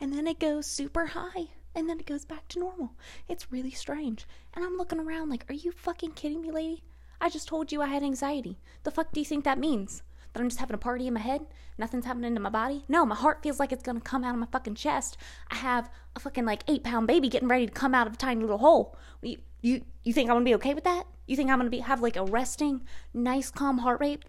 And 0.00 0.12
then 0.12 0.26
it 0.26 0.38
goes 0.38 0.66
super 0.66 1.06
high. 1.06 1.48
And 1.74 1.88
then 1.88 1.98
it 1.98 2.06
goes 2.06 2.24
back 2.24 2.48
to 2.48 2.60
normal. 2.60 2.92
It's 3.28 3.50
really 3.50 3.72
strange. 3.72 4.26
And 4.54 4.64
I'm 4.64 4.76
looking 4.76 5.00
around 5.00 5.30
like, 5.30 5.44
are 5.50 5.54
you 5.54 5.72
fucking 5.72 6.12
kidding 6.12 6.40
me, 6.40 6.50
lady? 6.50 6.84
I 7.20 7.28
just 7.28 7.48
told 7.48 7.72
you 7.72 7.82
I 7.82 7.86
had 7.86 8.02
anxiety. 8.02 8.58
The 8.84 8.90
fuck 8.90 9.12
do 9.12 9.20
you 9.20 9.26
think 9.26 9.44
that 9.44 9.58
means? 9.58 10.02
That 10.32 10.40
I'm 10.40 10.48
just 10.48 10.60
having 10.60 10.74
a 10.74 10.78
party 10.78 11.06
in 11.06 11.14
my 11.14 11.20
head? 11.20 11.46
Nothing's 11.78 12.06
happening 12.06 12.34
to 12.34 12.40
my 12.40 12.50
body? 12.50 12.84
No, 12.88 13.04
my 13.06 13.14
heart 13.14 13.42
feels 13.42 13.58
like 13.58 13.72
it's 13.72 13.82
gonna 13.82 14.00
come 14.00 14.24
out 14.24 14.34
of 14.34 14.40
my 14.40 14.46
fucking 14.46 14.74
chest. 14.74 15.16
I 15.50 15.56
have 15.56 15.90
a 16.14 16.20
fucking 16.20 16.44
like 16.44 16.62
eight 16.68 16.84
pound 16.84 17.06
baby 17.06 17.28
getting 17.28 17.48
ready 17.48 17.66
to 17.66 17.72
come 17.72 17.94
out 17.94 18.06
of 18.06 18.14
a 18.14 18.16
tiny 18.16 18.42
little 18.42 18.58
hole. 18.58 18.96
You, 19.22 19.38
you, 19.62 19.84
you 20.02 20.12
think 20.12 20.28
I'm 20.28 20.36
gonna 20.36 20.44
be 20.44 20.54
okay 20.56 20.74
with 20.74 20.84
that? 20.84 21.06
You 21.26 21.36
think 21.36 21.50
I'm 21.50 21.58
gonna 21.58 21.70
be 21.70 21.78
have 21.78 22.02
like 22.02 22.16
a 22.16 22.24
resting, 22.24 22.82
nice, 23.12 23.50
calm 23.50 23.78
heart 23.78 24.00
rate 24.00 24.24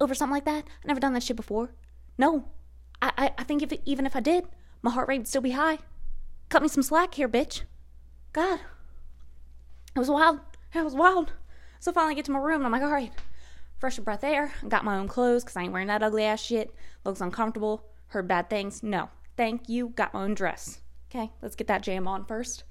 over 0.00 0.14
something 0.14 0.34
like 0.34 0.44
that? 0.46 0.64
I 0.66 0.86
never 0.86 1.00
done 1.00 1.12
that 1.12 1.22
shit 1.22 1.36
before. 1.36 1.74
No, 2.18 2.46
I, 3.00 3.12
I, 3.16 3.30
I 3.38 3.44
think 3.44 3.62
if 3.62 3.72
it, 3.72 3.82
even 3.84 4.06
if 4.06 4.16
I 4.16 4.20
did, 4.20 4.44
my 4.82 4.90
heart 4.90 5.08
rate 5.08 5.18
would 5.18 5.28
still 5.28 5.42
be 5.42 5.52
high. 5.52 5.78
Cut 6.50 6.62
me 6.62 6.68
some 6.68 6.82
slack 6.82 7.14
here, 7.14 7.28
bitch. 7.28 7.62
God, 8.32 8.58
it 9.94 9.98
was 9.98 10.10
wild. 10.10 10.40
It 10.74 10.82
was 10.82 10.96
wild. 10.96 11.32
So 11.78 11.92
finally, 11.92 12.12
I 12.12 12.16
get 12.16 12.24
to 12.24 12.32
my 12.32 12.40
room 12.40 12.56
and 12.56 12.66
I'm 12.66 12.72
like, 12.72 12.82
all 12.82 12.90
right, 12.90 13.12
fresh 13.78 14.00
breath 14.00 14.24
air. 14.24 14.52
I 14.60 14.66
got 14.66 14.84
my 14.84 14.96
own 14.96 15.06
clothes 15.06 15.44
because 15.44 15.56
I 15.56 15.62
ain't 15.62 15.72
wearing 15.72 15.86
that 15.86 16.02
ugly 16.02 16.24
ass 16.24 16.42
shit. 16.42 16.74
Looks 17.04 17.20
uncomfortable. 17.20 17.84
Heard 18.08 18.26
bad 18.26 18.50
things. 18.50 18.82
No, 18.82 19.10
thank 19.36 19.68
you. 19.68 19.90
Got 19.90 20.12
my 20.12 20.24
own 20.24 20.34
dress. 20.34 20.80
Okay, 21.08 21.30
let's 21.40 21.54
get 21.54 21.68
that 21.68 21.84
jam 21.84 22.08
on 22.08 22.24
first. 22.24 22.64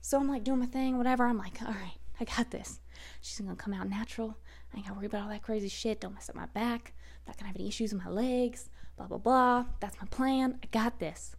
So 0.00 0.18
I'm 0.18 0.28
like 0.28 0.42
doing 0.42 0.58
my 0.58 0.66
thing, 0.66 0.98
whatever. 0.98 1.26
I'm 1.26 1.38
like, 1.38 1.62
all 1.62 1.68
right, 1.68 1.98
I 2.20 2.24
got 2.24 2.50
this. 2.50 2.80
She's 3.20 3.38
gonna 3.38 3.54
come 3.54 3.72
out 3.72 3.88
natural. 3.88 4.36
I 4.74 4.78
ain't 4.78 4.86
gotta 4.86 4.98
worry 4.98 5.06
about 5.06 5.22
all 5.22 5.28
that 5.28 5.42
crazy 5.42 5.68
shit. 5.68 6.00
Don't 6.00 6.14
mess 6.14 6.28
up 6.28 6.34
my 6.34 6.46
back. 6.46 6.92
Not 7.24 7.36
gonna 7.36 7.46
have 7.46 7.56
any 7.56 7.68
issues 7.68 7.94
with 7.94 8.02
my 8.04 8.10
legs. 8.10 8.68
Blah 8.96 9.06
blah 9.06 9.18
blah. 9.18 9.64
That's 9.78 9.96
my 10.00 10.08
plan. 10.08 10.58
I 10.60 10.66
got 10.72 10.98
this. 10.98 11.35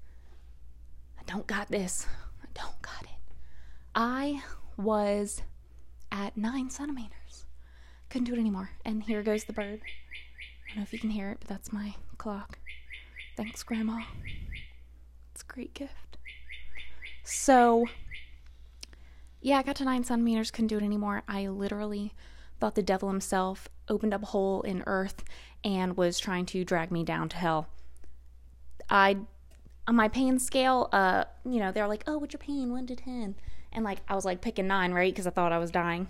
Don't 1.27 1.46
got 1.46 1.69
this. 1.69 2.07
I 2.41 2.48
don't 2.53 2.81
got 2.81 3.03
it. 3.03 3.36
I 3.93 4.41
was 4.77 5.43
at 6.12 6.38
nine 6.38 6.69
centimeters. 6.69 7.46
Couldn't 8.10 8.25
do 8.25 8.34
it 8.34 8.39
anymore. 8.39 8.72
And 8.86 9.03
here 9.03 9.22
goes 9.22 9.43
the 9.43 9.53
bird. 9.53 9.81
I 9.84 10.69
don't 10.69 10.77
know 10.77 10.84
if 10.84 10.93
you 10.93 11.00
can 11.00 11.10
hear 11.10 11.29
it, 11.31 11.38
but 11.41 11.50
that's 11.50 11.72
my 11.72 11.93
clock. 12.17 12.57
Thanks, 13.36 13.62
Grandma. 13.62 14.01
It's 15.34 15.43
a 15.43 15.53
great 15.53 15.74
gift. 15.74 16.17
So, 17.24 17.86
yeah, 19.41 19.60
I 19.60 19.63
got 19.63 19.75
to 19.77 19.86
nine 19.86 20.03
centimeters, 20.03 20.50
couldn't 20.50 20.67
do 20.67 20.77
it 20.77 20.84
anymore. 20.84 21.24
I 21.27 21.48
literally 21.48 22.13
thought 22.60 22.75
the 22.75 22.81
devil 22.81 23.10
himself 23.10 23.67
opened 23.89 24.13
up 24.13 24.24
a 24.24 24.27
hole 24.27 24.62
in 24.62 24.84
earth 24.88 25.24
and 25.63 25.98
was 25.98 26.19
trying 26.19 26.46
to 26.48 26.63
drag 26.63 26.89
me 26.89 27.03
down 27.03 27.29
to 27.29 27.38
hell. 27.38 27.67
I, 28.89 29.17
on 29.88 29.96
my 29.96 30.10
pain 30.10 30.38
scale, 30.38 30.89
uh, 30.91 31.24
you 31.46 31.60
know, 31.60 31.72
they're 31.72 31.88
like, 31.88 32.03
oh, 32.08 32.17
what's 32.17 32.34
your 32.34 32.39
pain? 32.39 32.72
One 32.72 32.86
to 32.88 32.96
10. 32.96 33.36
And 33.72 33.86
like, 33.86 34.00
I 34.08 34.15
was 34.15 34.25
like 34.25 34.41
picking 34.41 34.67
nine, 34.67 34.91
right? 34.94 35.13
Because 35.13 35.27
I 35.27 35.29
thought 35.29 35.53
I 35.53 35.58
was 35.60 35.72
dying. 35.72 36.08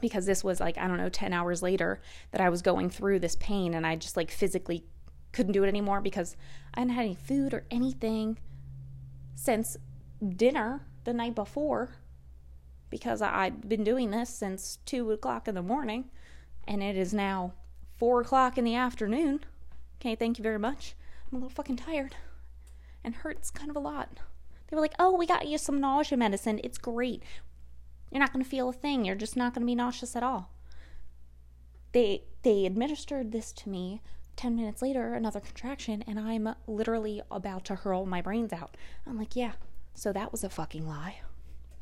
Because 0.00 0.26
this 0.26 0.44
was 0.44 0.60
like, 0.60 0.76
I 0.76 0.86
don't 0.86 0.98
know, 0.98 1.08
10 1.08 1.32
hours 1.32 1.62
later 1.62 2.00
that 2.32 2.40
I 2.40 2.50
was 2.50 2.62
going 2.62 2.90
through 2.90 3.20
this 3.20 3.36
pain 3.36 3.74
and 3.74 3.86
I 3.86 3.96
just 3.96 4.16
like 4.16 4.30
physically 4.30 4.84
couldn't 5.32 5.52
do 5.52 5.64
it 5.64 5.68
anymore 5.68 6.00
because 6.00 6.36
I 6.74 6.80
hadn't 6.80 6.94
had 6.94 7.04
any 7.04 7.14
food 7.14 7.54
or 7.54 7.64
anything 7.70 8.38
since 9.34 9.76
dinner 10.36 10.82
the 11.04 11.12
night 11.12 11.34
before 11.34 11.90
because 12.90 13.22
I, 13.22 13.44
I'd 13.44 13.68
been 13.68 13.84
doing 13.84 14.10
this 14.10 14.30
since 14.30 14.78
2 14.86 15.10
o'clock 15.12 15.48
in 15.48 15.54
the 15.54 15.62
morning 15.62 16.10
and 16.66 16.82
it 16.82 16.96
is 16.96 17.14
now 17.14 17.52
4 17.98 18.22
o'clock 18.22 18.58
in 18.58 18.64
the 18.64 18.74
afternoon. 18.74 19.40
Okay, 20.00 20.14
thank 20.14 20.38
you 20.38 20.42
very 20.42 20.58
much. 20.58 20.94
I'm 21.30 21.36
a 21.36 21.40
little 21.40 21.50
fucking 21.50 21.76
tired 21.76 22.16
and 23.04 23.14
hurts 23.14 23.50
kind 23.50 23.70
of 23.70 23.76
a 23.76 23.80
lot. 23.80 24.08
They 24.68 24.76
were 24.76 24.82
like, 24.82 24.94
oh, 24.98 25.16
we 25.16 25.26
got 25.26 25.48
you 25.48 25.58
some 25.58 25.80
nausea 25.80 26.16
medicine. 26.16 26.60
It's 26.62 26.78
great. 26.78 27.22
You're 28.10 28.20
not 28.20 28.32
going 28.32 28.44
to 28.44 28.50
feel 28.50 28.68
a 28.68 28.72
thing. 28.72 29.04
You're 29.04 29.16
just 29.16 29.36
not 29.36 29.54
going 29.54 29.62
to 29.62 29.66
be 29.66 29.74
nauseous 29.74 30.16
at 30.16 30.22
all. 30.22 30.50
They 31.92 32.24
they 32.42 32.66
administered 32.66 33.32
this 33.32 33.52
to 33.52 33.68
me 33.68 34.00
10 34.36 34.56
minutes 34.56 34.80
later, 34.80 35.12
another 35.12 35.40
contraction, 35.40 36.02
and 36.06 36.18
I'm 36.18 36.54
literally 36.66 37.20
about 37.30 37.64
to 37.66 37.74
hurl 37.74 38.06
my 38.06 38.22
brains 38.22 38.52
out. 38.52 38.76
I'm 39.06 39.18
like, 39.18 39.36
yeah, 39.36 39.52
so 39.92 40.12
that 40.12 40.32
was 40.32 40.42
a 40.42 40.48
fucking 40.48 40.88
lie. 40.88 41.16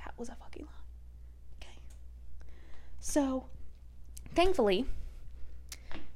That 0.05 0.15
was 0.19 0.29
a 0.29 0.35
fucking 0.35 0.65
lie. 0.65 1.63
Okay. 1.63 1.79
So, 2.99 3.47
thankfully, 4.35 4.87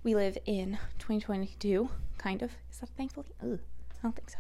we 0.02 0.16
live 0.16 0.36
in 0.44 0.78
2022, 0.98 1.88
kind 2.18 2.42
of. 2.42 2.50
Is 2.72 2.78
that 2.78 2.88
thankfully? 2.96 3.28
Ugh, 3.40 3.60
I 3.92 4.02
don't 4.02 4.16
think 4.16 4.30
so. 4.30 4.38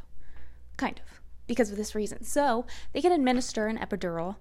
Kind 0.82 0.98
of. 0.98 1.20
Because 1.46 1.70
of 1.70 1.76
this 1.76 1.94
reason. 1.94 2.24
So, 2.24 2.66
they 2.92 3.00
can 3.00 3.12
administer 3.12 3.68
an 3.68 3.78
epidural 3.78 4.34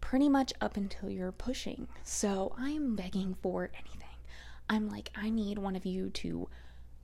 pretty 0.00 0.28
much 0.28 0.52
up 0.60 0.76
until 0.76 1.10
you're 1.10 1.32
pushing. 1.32 1.88
So, 2.04 2.54
I 2.56 2.70
am 2.70 2.94
begging 2.94 3.34
for 3.42 3.68
anything. 3.74 4.18
I'm 4.70 4.88
like, 4.88 5.10
I 5.16 5.30
need 5.30 5.58
one 5.58 5.74
of 5.74 5.84
you 5.84 6.10
to 6.10 6.48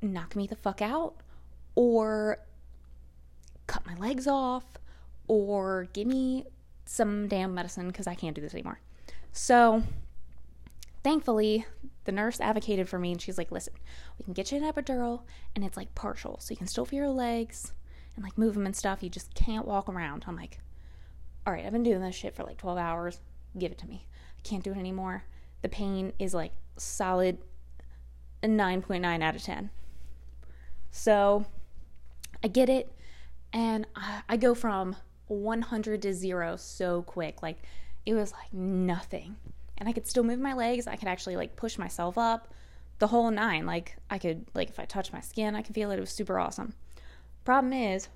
knock 0.01 0.37
me 0.37 0.47
the 0.47 0.55
fuck 0.55 0.81
out 0.81 1.17
or 1.75 2.39
cut 3.67 3.85
my 3.85 3.97
legs 3.97 4.29
off 4.29 4.63
or 5.27 5.89
give 5.93 6.07
me 6.07 6.45
some 6.85 7.27
damn 7.27 7.53
medicine 7.53 7.89
because 7.89 8.07
I 8.07 8.15
can't 8.15 8.37
do 8.37 8.41
this 8.41 8.55
anymore. 8.55 8.79
So, 9.33 9.83
thankfully, 11.03 11.67
the 12.05 12.13
nurse 12.13 12.41
advocated 12.41 12.89
for 12.89 13.01
me 13.01 13.11
and 13.11 13.21
she's 13.21 13.37
like, 13.37 13.51
listen, 13.51 13.75
we 14.17 14.23
can 14.23 14.33
get 14.33 14.53
you 14.53 14.59
an 14.59 14.73
epidural 14.73 15.23
and 15.57 15.65
it's 15.65 15.77
like 15.77 15.93
partial. 15.97 16.39
So 16.39 16.53
you 16.53 16.57
can 16.57 16.69
still 16.69 16.85
feel 16.85 16.99
your 16.99 17.09
legs 17.09 17.73
and 18.19 18.25
like 18.25 18.37
move 18.37 18.55
them 18.55 18.67
and 18.67 18.75
stuff. 18.75 19.01
You 19.01 19.09
just 19.09 19.33
can't 19.35 19.65
walk 19.65 19.89
around. 19.89 20.25
I'm 20.27 20.35
like, 20.35 20.59
all 21.47 21.53
right, 21.53 21.65
I've 21.65 21.73
been 21.73 21.85
doing 21.85 22.01
this 22.01 22.17
shit 22.17 22.35
for 22.35 22.43
like 22.43 22.59
12 22.59 22.77
hours. 22.77 23.21
Give 23.57 23.71
it 23.71 23.79
to 23.79 23.87
me. 23.87 24.07
I 24.37 24.41
can't 24.43 24.65
do 24.65 24.73
it 24.73 24.77
anymore. 24.77 25.23
The 25.63 25.69
pain 25.69 26.13
is 26.19 26.35
like 26.35 26.51
solid 26.77 27.39
a 28.43 28.49
9.9 28.49 29.23
out 29.23 29.37
of 29.37 29.43
10. 29.43 29.71
So 30.91 31.47
I 32.43 32.49
get 32.49 32.69
it. 32.69 32.93
And 33.53 33.87
I, 33.95 34.23
I 34.29 34.37
go 34.37 34.53
from 34.53 34.97
100 35.29 36.03
to 36.03 36.13
zero 36.13 36.57
so 36.57 37.03
quick. 37.03 37.41
Like 37.41 37.59
it 38.05 38.15
was 38.15 38.33
like 38.33 38.53
nothing. 38.53 39.37
And 39.77 39.89
I 39.89 39.93
could 39.93 40.09
still 40.09 40.25
move 40.25 40.41
my 40.41 40.55
legs. 40.55 40.89
I 40.89 40.97
could 40.97 41.07
actually 41.07 41.37
like 41.37 41.55
push 41.55 41.79
myself 41.79 42.19
up 42.19 42.53
the 42.99 43.07
whole 43.07 43.31
nine. 43.31 43.65
Like 43.65 43.97
I 44.11 44.19
could, 44.19 44.47
like 44.55 44.71
if 44.71 44.81
I 44.81 44.87
touch 44.87 45.13
my 45.13 45.21
skin, 45.21 45.55
I 45.55 45.63
could 45.63 45.77
feel 45.77 45.93
it. 45.93 45.99
It 45.99 46.01
was 46.01 46.11
super 46.11 46.41
awesome. 46.41 46.75
Problem 47.49 47.73
is, 47.73 48.09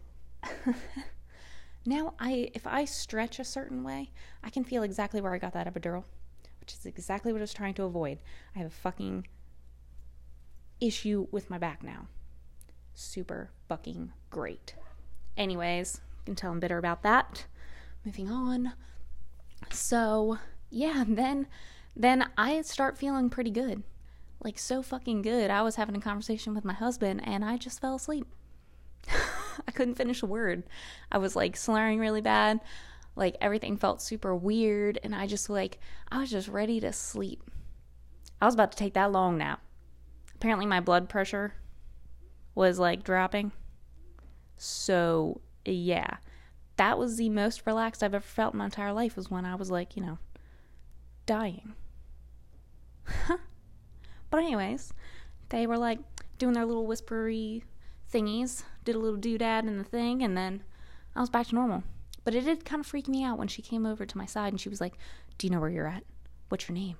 now 1.87 2.13
I, 2.21 2.51
if 2.53 2.67
I 2.67 2.85
stretch 2.85 3.39
a 3.39 3.45
certain 3.45 3.83
way, 3.83 4.11
I 4.45 4.51
can 4.51 4.63
feel 4.63 4.83
exactly 4.83 5.23
where 5.23 5.33
I 5.33 5.39
got 5.39 5.55
that 5.55 5.73
epidural, 5.73 6.05
which 6.61 6.75
is 6.75 6.85
exactly 6.85 7.33
what 7.33 7.39
I 7.39 7.41
was 7.41 7.55
trying 7.55 7.73
to 7.77 7.85
avoid. 7.85 8.19
I 8.55 8.59
have 8.59 8.67
a 8.67 8.71
fucking 8.71 9.27
issue 10.83 11.29
with 11.31 11.49
my 11.49 11.57
back 11.57 11.83
now. 11.83 12.09
Super 12.93 13.49
fucking 13.71 14.13
great. 14.29 14.75
Anyways, 15.39 16.03
you 16.05 16.25
can 16.27 16.35
tell 16.35 16.53
I'm 16.53 16.61
bitter 16.61 16.77
about 16.77 17.03
that. 17.03 17.47
Moving 18.05 18.31
on. 18.31 18.75
So, 19.71 20.41
yeah, 20.69 21.05
then 21.09 21.47
then 21.97 22.29
I 22.37 22.61
start 22.61 22.99
feeling 22.99 23.31
pretty 23.31 23.51
good. 23.51 23.83
Like 24.45 24.59
so 24.59 24.83
fucking 24.83 25.23
good. 25.23 25.51
I 25.51 25.63
was 25.63 25.77
having 25.77 25.97
a 25.97 26.01
conversation 26.03 26.55
with 26.55 26.67
my 26.67 26.75
husband 26.75 27.23
and 27.25 27.43
I 27.43 27.57
just 27.57 27.81
fell 27.81 27.95
asleep. 27.95 28.27
I 29.69 29.71
couldn't 29.71 29.95
finish 29.95 30.23
a 30.23 30.27
word. 30.27 30.65
I 31.11 31.19
was 31.19 31.37
like 31.37 31.57
slurring 31.57 31.99
really 31.99 32.21
bad. 32.21 32.61
Like 33.17 33.37
everything 33.41 33.77
felt 33.77 34.01
super 34.01 34.35
weird 34.35 34.99
and 35.03 35.15
I 35.15 35.27
just 35.27 35.51
like 35.51 35.79
I 36.11 36.21
was 36.21 36.31
just 36.31 36.49
ready 36.49 36.81
to 36.81 36.93
sleep. 36.93 37.43
I 38.41 38.47
was 38.47 38.55
about 38.55 38.73
to 38.73 38.79
take 38.79 38.95
that 38.95 39.13
long 39.13 39.39
nap 39.39 39.61
apparently 40.43 40.67
my 40.67 40.81
blood 40.81 41.09
pressure 41.09 41.55
was 42.57 42.77
like 42.77 43.05
dropping. 43.05 43.53
So, 44.57 45.41
yeah. 45.65 46.17
That 46.79 46.99
was 46.99 47.17
the 47.17 47.29
most 47.29 47.63
relaxed 47.65 48.03
I've 48.03 48.13
ever 48.13 48.25
felt 48.25 48.55
in 48.55 48.59
my 48.59 48.65
entire 48.65 48.93
life 48.93 49.15
was 49.15 49.31
when 49.31 49.45
I 49.45 49.55
was 49.55 49.71
like, 49.71 49.95
you 49.95 50.03
know, 50.03 50.19
dying. 51.27 51.75
but 54.31 54.43
anyways, 54.43 54.93
they 55.51 55.65
were 55.65 55.79
like 55.79 56.01
doing 56.39 56.55
their 56.55 56.67
little 56.67 56.89
whispery 56.89 57.63
thingies, 58.13 58.63
did 58.85 58.95
a 58.95 58.99
little 58.99 59.19
doodad 59.19 59.67
in 59.67 59.79
the 59.79 59.85
thing, 59.85 60.23
and 60.23 60.37
then 60.37 60.63
I 61.17 61.21
was 61.21 61.31
back 61.31 61.49
to 61.49 61.55
normal. 61.55 61.83
But 62.25 62.35
it 62.35 62.43
did 62.43 62.65
kind 62.65 62.81
of 62.81 62.87
freak 62.87 63.09
me 63.09 63.25
out 63.25 63.39
when 63.39 63.49
she 63.49 63.63
came 63.63 63.85
over 63.85 64.07
to 64.07 64.19
my 64.19 64.27
side 64.27 64.53
and 64.53 64.61
she 64.61 64.69
was 64.69 64.81
like, 64.81 64.95
Do 65.39 65.47
you 65.47 65.53
know 65.53 65.61
where 65.61 65.71
you're 65.71 65.89
at? 65.89 66.05
What's 66.49 66.69
your 66.69 66.77
name? 66.77 66.97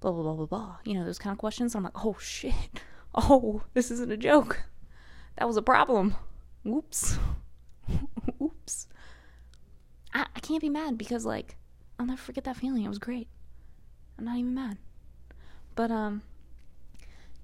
blah, 0.00 0.12
blah, 0.12 0.22
blah, 0.22 0.34
blah, 0.34 0.46
blah. 0.46 0.76
You 0.84 0.94
know, 0.94 1.04
those 1.04 1.18
kind 1.18 1.32
of 1.32 1.38
questions. 1.38 1.74
I'm 1.74 1.84
like, 1.84 2.04
oh 2.04 2.16
shit. 2.20 2.54
Oh, 3.14 3.62
this 3.72 3.90
isn't 3.90 4.12
a 4.12 4.18
joke. 4.18 4.64
That 5.38 5.46
was 5.46 5.56
a 5.56 5.62
problem. 5.62 6.14
Oops. 6.66 7.18
Oops. 8.42 8.86
I, 10.12 10.26
I 10.36 10.40
can't 10.40 10.60
be 10.60 10.68
mad 10.68 10.98
because, 10.98 11.24
like, 11.24 11.56
I'll 11.98 12.04
never 12.04 12.20
forget 12.20 12.44
that 12.44 12.58
feeling. 12.58 12.84
It 12.84 12.88
was 12.88 12.98
great. 12.98 13.26
I'm 14.18 14.26
not 14.26 14.36
even 14.36 14.54
mad. 14.54 14.76
But, 15.74 15.90
um, 15.90 16.20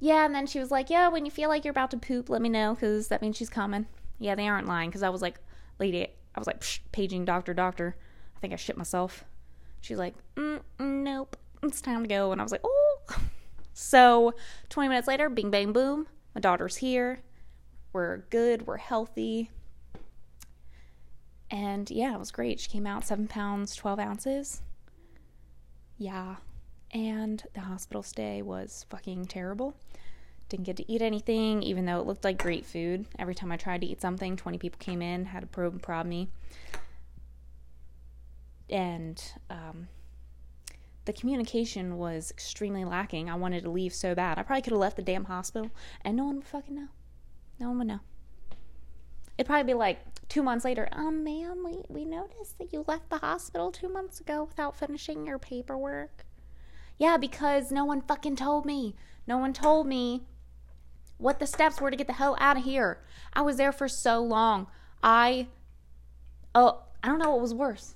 yeah, 0.04 0.24
and 0.24 0.34
then 0.34 0.46
she 0.46 0.58
was 0.58 0.70
like, 0.70 0.90
yeah, 0.90 1.08
when 1.08 1.24
you 1.24 1.30
feel 1.30 1.48
like 1.48 1.64
you're 1.64 1.72
about 1.72 1.90
to 1.92 1.96
poop, 1.96 2.28
let 2.28 2.42
me 2.42 2.48
know 2.48 2.74
because 2.74 3.08
that 3.08 3.22
means 3.22 3.36
she's 3.36 3.50
coming. 3.50 3.86
Yeah, 4.18 4.34
they 4.34 4.48
aren't 4.48 4.68
lying 4.68 4.90
because 4.90 5.02
I 5.02 5.08
was 5.08 5.22
like, 5.22 5.40
lady, 5.78 6.02
I 6.02 6.38
was 6.38 6.46
like, 6.46 6.60
Psh, 6.60 6.80
paging 6.92 7.24
doctor, 7.24 7.54
doctor. 7.54 7.96
I 8.36 8.40
think 8.40 8.52
I 8.52 8.56
shit 8.56 8.76
myself. 8.76 9.24
She's 9.80 9.98
like, 9.98 10.14
mm, 10.36 10.60
nope 10.78 11.36
it's 11.66 11.80
time 11.80 12.02
to 12.02 12.08
go. 12.08 12.32
And 12.32 12.40
I 12.40 12.44
was 12.44 12.52
like, 12.52 12.64
oh. 12.64 13.00
So 13.76 14.34
20 14.68 14.88
minutes 14.88 15.08
later, 15.08 15.28
bing, 15.28 15.50
bang, 15.50 15.72
boom. 15.72 16.06
My 16.32 16.40
daughter's 16.40 16.76
here. 16.76 17.18
We're 17.92 18.18
good. 18.30 18.68
We're 18.68 18.76
healthy. 18.76 19.50
And 21.50 21.90
yeah, 21.90 22.14
it 22.14 22.20
was 22.20 22.30
great. 22.30 22.60
She 22.60 22.70
came 22.70 22.86
out 22.86 23.04
seven 23.04 23.26
pounds, 23.26 23.74
12 23.74 23.98
ounces. 23.98 24.62
Yeah. 25.98 26.36
And 26.92 27.42
the 27.54 27.62
hospital 27.62 28.04
stay 28.04 28.42
was 28.42 28.86
fucking 28.90 29.24
terrible. 29.24 29.74
Didn't 30.48 30.66
get 30.66 30.76
to 30.76 30.92
eat 30.92 31.02
anything, 31.02 31.62
even 31.62 31.86
though 31.86 32.00
it 32.00 32.06
looked 32.06 32.24
like 32.24 32.38
great 32.38 32.66
food. 32.66 33.06
Every 33.18 33.34
time 33.34 33.50
I 33.50 33.56
tried 33.56 33.80
to 33.80 33.86
eat 33.86 34.00
something, 34.00 34.36
20 34.36 34.58
people 34.58 34.78
came 34.78 35.02
in, 35.02 35.26
had 35.26 35.40
to 35.40 35.46
probe 35.46 35.72
and 35.72 35.82
prod 35.82 36.06
me. 36.06 36.28
And 38.70 39.22
um, 39.50 39.88
the 41.04 41.12
communication 41.12 41.98
was 41.98 42.30
extremely 42.30 42.84
lacking. 42.84 43.28
I 43.28 43.34
wanted 43.34 43.64
to 43.64 43.70
leave 43.70 43.94
so 43.94 44.14
bad. 44.14 44.38
I 44.38 44.42
probably 44.42 44.62
could 44.62 44.72
have 44.72 44.80
left 44.80 44.96
the 44.96 45.02
damn 45.02 45.24
hospital 45.24 45.70
and 46.02 46.16
no 46.16 46.24
one 46.24 46.36
would 46.36 46.46
fucking 46.46 46.74
know. 46.74 46.88
No 47.58 47.68
one 47.68 47.78
would 47.78 47.86
know. 47.88 48.00
It'd 49.36 49.46
probably 49.46 49.72
be 49.72 49.76
like 49.76 49.98
two 50.28 50.42
months 50.42 50.64
later, 50.64 50.88
um, 50.92 51.24
ma'am, 51.24 51.62
we, 51.64 51.82
we 51.88 52.04
noticed 52.04 52.58
that 52.58 52.72
you 52.72 52.84
left 52.86 53.10
the 53.10 53.18
hospital 53.18 53.70
two 53.70 53.88
months 53.88 54.20
ago 54.20 54.44
without 54.44 54.76
finishing 54.76 55.26
your 55.26 55.38
paperwork. 55.38 56.24
Yeah, 56.98 57.16
because 57.16 57.72
no 57.72 57.84
one 57.84 58.00
fucking 58.00 58.36
told 58.36 58.64
me. 58.64 58.94
No 59.26 59.38
one 59.38 59.52
told 59.52 59.86
me 59.86 60.22
what 61.18 61.38
the 61.38 61.46
steps 61.46 61.80
were 61.80 61.90
to 61.90 61.96
get 61.96 62.06
the 62.06 62.14
hell 62.14 62.36
out 62.40 62.56
of 62.56 62.64
here. 62.64 62.98
I 63.32 63.42
was 63.42 63.56
there 63.56 63.72
for 63.72 63.88
so 63.88 64.20
long. 64.22 64.66
I, 65.02 65.48
oh, 66.54 66.82
I 67.02 67.08
don't 67.08 67.18
know 67.18 67.30
what 67.30 67.40
was 67.40 67.54
worse 67.54 67.94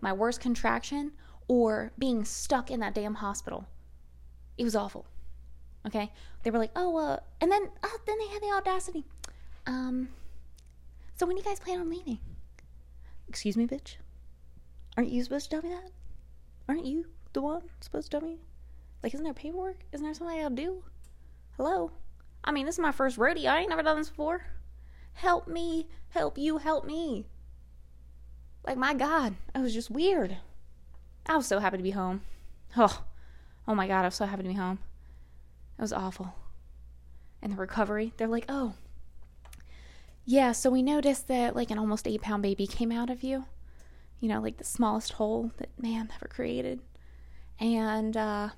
my 0.00 0.12
worst 0.12 0.40
contraction 0.40 1.12
or 1.48 1.92
being 1.98 2.24
stuck 2.24 2.70
in 2.70 2.80
that 2.80 2.94
damn 2.94 3.16
hospital. 3.16 3.66
It 4.56 4.64
was 4.64 4.76
awful. 4.76 5.06
Okay? 5.86 6.12
They 6.42 6.50
were 6.50 6.58
like, 6.58 6.72
oh, 6.76 6.96
uh, 6.96 7.18
and 7.40 7.50
then, 7.50 7.68
uh, 7.82 7.88
then 8.06 8.18
they 8.18 8.28
had 8.28 8.42
the 8.42 8.52
audacity. 8.52 9.04
Um, 9.66 10.08
so 11.16 11.26
when 11.26 11.36
do 11.36 11.42
you 11.42 11.48
guys 11.48 11.60
plan 11.60 11.80
on 11.80 11.90
leaving? 11.90 12.18
Excuse 13.28 13.56
me, 13.56 13.66
bitch? 13.66 13.96
Aren't 14.96 15.10
you 15.10 15.22
supposed 15.22 15.50
to 15.50 15.60
tell 15.60 15.68
me 15.68 15.74
that? 15.74 15.90
Aren't 16.68 16.86
you 16.86 17.06
the 17.32 17.42
one 17.42 17.62
supposed 17.80 18.10
to 18.10 18.18
tell 18.18 18.28
me? 18.28 18.38
Like, 19.02 19.14
isn't 19.14 19.24
there 19.24 19.34
paperwork? 19.34 19.78
Isn't 19.92 20.04
there 20.04 20.14
something 20.14 20.38
I 20.38 20.42
gotta 20.42 20.54
do? 20.54 20.84
Hello? 21.56 21.92
I 22.44 22.52
mean, 22.52 22.66
this 22.66 22.76
is 22.76 22.80
my 22.80 22.92
first 22.92 23.18
rodeo. 23.18 23.50
I 23.50 23.60
ain't 23.60 23.68
never 23.68 23.82
done 23.82 23.98
this 23.98 24.08
before. 24.08 24.44
Help 25.14 25.46
me, 25.46 25.88
help 26.10 26.38
you, 26.38 26.58
help 26.58 26.84
me. 26.84 27.26
Like, 28.66 28.76
my 28.76 28.94
God, 28.94 29.36
it 29.54 29.60
was 29.60 29.74
just 29.74 29.90
weird. 29.90 30.36
I 31.26 31.36
was 31.36 31.46
so 31.46 31.58
happy 31.58 31.76
to 31.76 31.82
be 31.82 31.90
home. 31.90 32.22
Oh, 32.76 33.04
oh 33.66 33.74
my 33.74 33.86
God, 33.86 34.02
I 34.02 34.06
was 34.06 34.14
so 34.14 34.26
happy 34.26 34.42
to 34.42 34.48
be 34.48 34.54
home. 34.54 34.78
It 35.78 35.82
was 35.82 35.92
awful. 35.92 36.34
And 37.42 37.52
the 37.52 37.56
recovery, 37.56 38.12
they're 38.16 38.28
like, 38.28 38.44
oh, 38.48 38.74
yeah, 40.24 40.52
so 40.52 40.70
we 40.70 40.82
noticed 40.82 41.28
that 41.28 41.56
like 41.56 41.70
an 41.70 41.78
almost 41.78 42.06
eight 42.06 42.22
pound 42.22 42.42
baby 42.42 42.66
came 42.66 42.92
out 42.92 43.10
of 43.10 43.22
you. 43.22 43.46
You 44.20 44.28
know, 44.28 44.40
like 44.40 44.58
the 44.58 44.64
smallest 44.64 45.14
hole 45.14 45.50
that 45.56 45.70
man 45.76 46.10
ever 46.14 46.28
created. 46.28 46.80
And 47.58 48.16
uh, 48.16 48.50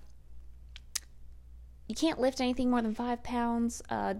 you 1.92 1.96
can't 2.08 2.18
lift 2.18 2.40
anything 2.40 2.70
more 2.70 2.80
than 2.80 2.94
five 2.94 3.22
pounds. 3.22 3.82
Uh, 3.90 4.14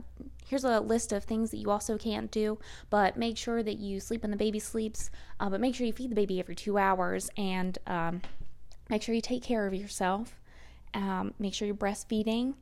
here's 0.47 0.63
a 0.63 0.79
list 0.81 1.11
of 1.11 1.25
things 1.25 1.51
that 1.51 1.57
you 1.57 1.71
also 1.71 1.97
can't 1.97 2.31
do, 2.31 2.59
but 2.91 3.17
make 3.17 3.39
sure 3.39 3.63
that 3.63 3.79
you 3.79 3.99
sleep 3.99 4.21
when 4.21 4.31
the 4.31 4.37
baby 4.37 4.59
sleeps. 4.59 5.11
Uh, 5.41 5.49
but 5.49 5.59
make 5.59 5.75
sure 5.75 5.87
you 5.87 5.93
feed 5.95 6.11
the 6.11 6.15
baby 6.15 6.39
every 6.39 6.55
two 6.55 6.77
hours 6.77 7.31
and 7.39 7.79
um, 7.87 8.21
make 8.91 9.01
sure 9.01 9.15
you 9.15 9.23
take 9.23 9.43
care 9.43 9.67
of 9.67 9.73
yourself. 9.73 10.39
Um, 10.93 11.33
make 11.39 11.55
sure 11.55 11.65
you're 11.65 11.75
breastfeeding. 11.75 12.57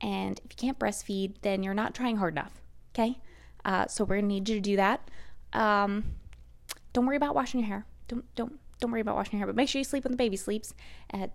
And 0.00 0.40
if 0.42 0.52
you 0.52 0.56
can't 0.56 0.78
breastfeed, 0.78 1.34
then 1.42 1.62
you're 1.62 1.74
not 1.74 1.94
trying 1.94 2.16
hard 2.16 2.32
enough. 2.32 2.62
Okay? 2.94 3.18
Uh, 3.66 3.86
so 3.86 4.02
we're 4.04 4.16
gonna 4.16 4.28
need 4.28 4.48
you 4.48 4.54
to 4.54 4.62
do 4.62 4.76
that. 4.76 5.10
Um, 5.52 6.04
don't 6.94 7.04
worry 7.04 7.18
about 7.18 7.34
washing 7.34 7.60
your 7.60 7.68
hair. 7.68 7.84
Don't 8.08 8.24
don't 8.34 8.58
don't 8.80 8.90
worry 8.90 9.02
about 9.02 9.16
washing 9.16 9.32
your 9.32 9.40
hair, 9.40 9.46
but 9.46 9.56
make 9.56 9.68
sure 9.68 9.78
you 9.78 9.84
sleep 9.84 10.04
when 10.04 10.12
the 10.12 10.16
baby 10.16 10.36
sleeps, 10.38 10.72
at, 11.10 11.32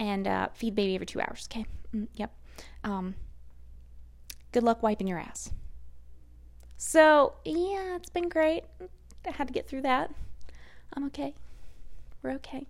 and 0.00 0.26
uh, 0.26 0.48
feed 0.54 0.74
baby 0.74 0.96
every 0.96 1.06
two 1.06 1.20
hours. 1.20 1.48
Okay. 1.48 1.66
Mm, 1.94 2.08
yep. 2.14 2.32
Um, 2.82 3.14
good 4.52 4.62
luck 4.62 4.82
wiping 4.82 5.06
your 5.06 5.18
ass. 5.18 5.50
So 6.76 7.34
yeah, 7.44 7.96
it's 7.96 8.10
been 8.10 8.28
great. 8.28 8.64
I 9.26 9.30
had 9.30 9.46
to 9.48 9.52
get 9.54 9.68
through 9.68 9.82
that. 9.82 10.10
I'm 10.92 11.04
okay. 11.06 11.34
We're 12.22 12.32
okay. 12.32 12.66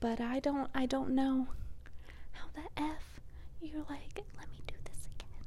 But 0.00 0.20
I 0.20 0.40
don't 0.40 0.70
I 0.74 0.86
don't 0.86 1.10
know 1.10 1.48
how 2.32 2.46
the 2.54 2.82
f 2.82 3.20
you're 3.60 3.84
like 3.88 4.22
let 4.38 4.50
me 4.50 4.58
do 4.66 4.74
this 4.84 5.08
again. 5.16 5.44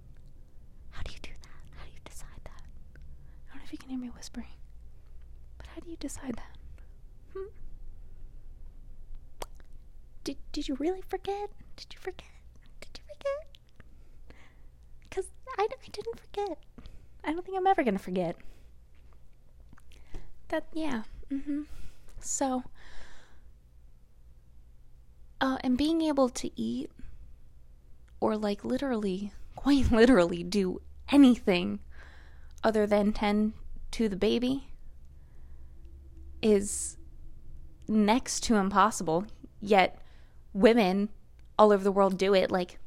How 0.91 1.01
do 1.03 1.11
you 1.13 1.19
do 1.21 1.31
that? 1.43 1.77
How 1.77 1.85
do 1.85 1.91
you 1.93 1.99
decide 2.03 2.41
that? 2.45 2.63
I 3.47 3.53
don't 3.53 3.57
know 3.57 3.65
if 3.65 3.71
you 3.71 3.77
can 3.77 3.89
hear 3.89 3.99
me 3.99 4.09
whispering. 4.09 4.47
But 5.57 5.67
how 5.67 5.81
do 5.81 5.89
you 5.89 5.97
decide 5.97 6.35
that? 6.35 6.57
Hmm? 7.33 7.49
Did 10.23 10.37
did 10.51 10.67
you 10.67 10.75
really 10.79 11.01
forget? 11.07 11.49
Did 11.75 11.93
you 11.93 11.99
forget? 11.99 12.27
Forget? 13.19 14.35
Because 15.01 15.25
I, 15.57 15.67
I 15.71 15.89
didn't 15.91 16.19
forget. 16.19 16.57
I 17.23 17.33
don't 17.33 17.45
think 17.45 17.57
I'm 17.57 17.67
ever 17.67 17.83
gonna 17.83 17.99
forget. 17.99 18.35
That 20.49 20.65
yeah. 20.73 21.03
Mm-hmm. 21.31 21.63
So 22.19 22.63
uh, 25.41 25.57
and 25.61 25.77
being 25.77 26.01
able 26.01 26.29
to 26.29 26.49
eat 26.59 26.91
or 28.19 28.37
like 28.37 28.65
literally, 28.65 29.31
quite 29.55 29.91
literally 29.91 30.43
do 30.43 30.81
anything 31.11 31.79
other 32.63 32.85
than 32.85 33.13
tend 33.13 33.53
to 33.91 34.09
the 34.09 34.15
baby 34.15 34.67
is 36.41 36.97
next 37.87 38.41
to 38.43 38.55
impossible. 38.55 39.25
Yet 39.61 39.99
women 40.53 41.09
all 41.57 41.71
over 41.71 41.83
the 41.83 41.91
world 41.91 42.17
do 42.17 42.33
it. 42.33 42.51
Like 42.51 42.79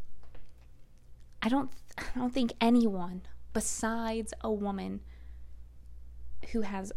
I 1.42 1.48
don't 1.48 1.70
I 1.98 2.04
don't 2.14 2.32
think 2.32 2.52
anyone 2.60 3.22
besides 3.52 4.32
a 4.40 4.52
woman 4.52 5.00
who 6.52 6.62
has 6.62 6.92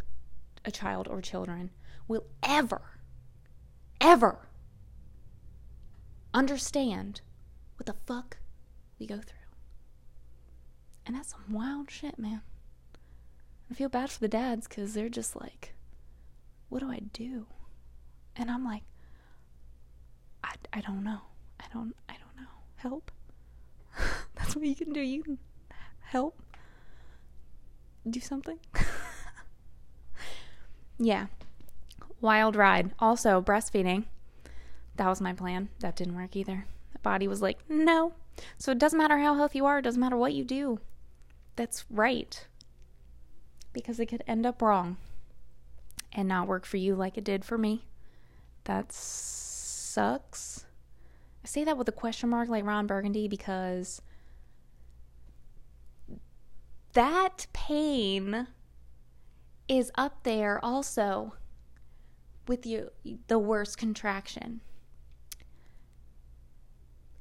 a 0.63 0.71
child 0.71 1.07
or 1.07 1.21
children 1.21 1.71
will 2.07 2.25
ever 2.43 2.81
ever 3.99 4.47
understand 6.33 7.21
what 7.77 7.85
the 7.85 7.95
fuck 8.05 8.37
we 8.99 9.07
go 9.07 9.15
through. 9.15 9.37
And 11.05 11.15
that's 11.15 11.31
some 11.31 11.53
wild 11.53 11.89
shit, 11.91 12.17
man. 12.19 12.41
I 13.69 13.73
feel 13.73 13.89
bad 13.89 14.09
for 14.11 14.19
the 14.19 14.27
dads 14.27 14.67
because 14.67 14.93
they're 14.93 15.09
just 15.09 15.35
like, 15.35 15.73
what 16.69 16.79
do 16.79 16.91
I 16.91 16.99
do? 17.13 17.47
And 18.35 18.51
I'm 18.51 18.63
like, 18.63 18.83
I, 20.43 20.53
I 20.73 20.81
don't 20.81 21.03
know. 21.03 21.21
I 21.59 21.65
don't 21.73 21.95
I 22.09 22.13
don't 22.13 22.35
know. 22.35 22.49
Help. 22.75 23.11
What 24.55 24.65
you 24.65 24.75
can 24.75 24.93
do. 24.93 25.01
You 25.01 25.21
can 25.21 25.37
help. 25.99 26.41
Do 28.09 28.19
something. 28.19 28.59
yeah. 30.97 31.27
Wild 32.21 32.55
ride. 32.55 32.91
Also, 32.99 33.41
breastfeeding. 33.41 34.05
That 34.95 35.07
was 35.07 35.19
my 35.19 35.33
plan. 35.33 35.69
That 35.79 35.95
didn't 35.95 36.15
work 36.15 36.35
either. 36.35 36.65
The 36.93 36.99
body 36.99 37.27
was 37.27 37.41
like, 37.41 37.57
no. 37.67 38.13
So 38.57 38.71
it 38.71 38.79
doesn't 38.79 38.97
matter 38.97 39.17
how 39.17 39.35
healthy 39.35 39.59
you 39.59 39.65
are, 39.65 39.79
it 39.79 39.83
doesn't 39.83 39.99
matter 39.99 40.17
what 40.17 40.33
you 40.33 40.43
do. 40.43 40.79
That's 41.55 41.85
right. 41.89 42.47
Because 43.73 43.99
it 43.99 44.07
could 44.07 44.23
end 44.27 44.45
up 44.45 44.61
wrong 44.61 44.97
and 46.13 46.29
not 46.29 46.47
work 46.47 46.65
for 46.65 46.77
you 46.77 46.95
like 46.95 47.17
it 47.17 47.23
did 47.23 47.43
for 47.43 47.57
me. 47.57 47.85
That 48.65 48.91
sucks. 48.91 50.65
I 51.43 51.47
say 51.47 51.63
that 51.65 51.77
with 51.77 51.89
a 51.89 51.93
question 51.93 52.29
mark 52.29 52.49
like 52.49 52.65
Ron 52.65 52.87
Burgundy 52.87 53.27
because 53.27 54.01
that 56.95 57.47
pain 57.53 58.47
is 59.67 59.91
up 59.95 60.23
there 60.23 60.63
also 60.63 61.33
with 62.47 62.65
you 62.65 62.91
the 63.27 63.39
worst 63.39 63.77
contraction. 63.77 64.61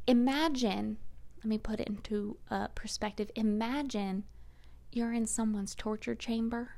Imagine, 0.07 0.99
let 1.39 1.47
me 1.47 1.59
put 1.59 1.81
it 1.81 1.89
into 1.89 2.37
uh, 2.51 2.69
perspective. 2.69 3.31
Imagine 3.35 4.25
you're 4.93 5.13
in 5.13 5.27
someone's 5.27 5.75
torture 5.75 6.15
chamber 6.15 6.77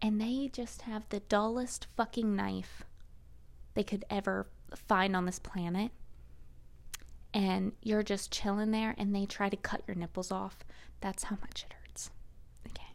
and 0.00 0.20
they 0.20 0.48
just 0.52 0.82
have 0.82 1.04
the 1.08 1.20
dullest 1.20 1.86
fucking 1.96 2.34
knife 2.34 2.84
they 3.74 3.82
could 3.82 4.04
ever 4.10 4.46
find 4.74 5.14
on 5.14 5.26
this 5.26 5.38
planet. 5.38 5.90
And 7.34 7.72
you're 7.82 8.02
just 8.02 8.32
chilling 8.32 8.70
there 8.70 8.94
and 8.96 9.14
they 9.14 9.26
try 9.26 9.48
to 9.48 9.56
cut 9.56 9.82
your 9.86 9.94
nipples 9.94 10.32
off. 10.32 10.58
That's 11.00 11.24
how 11.24 11.36
much 11.40 11.64
it 11.68 11.74
hurts. 11.74 12.10
Okay. 12.66 12.94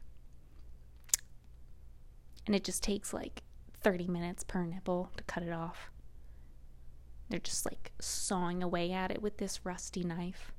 And 2.45 2.55
it 2.55 2.63
just 2.63 2.83
takes 2.83 3.13
like 3.13 3.43
30 3.81 4.07
minutes 4.07 4.43
per 4.43 4.65
nipple 4.65 5.09
to 5.17 5.23
cut 5.23 5.43
it 5.43 5.51
off. 5.51 5.89
They're 7.29 7.39
just 7.39 7.65
like 7.65 7.91
sawing 7.99 8.61
away 8.61 8.91
at 8.91 9.11
it 9.11 9.21
with 9.21 9.37
this 9.37 9.65
rusty 9.65 10.03
knife. 10.03 10.53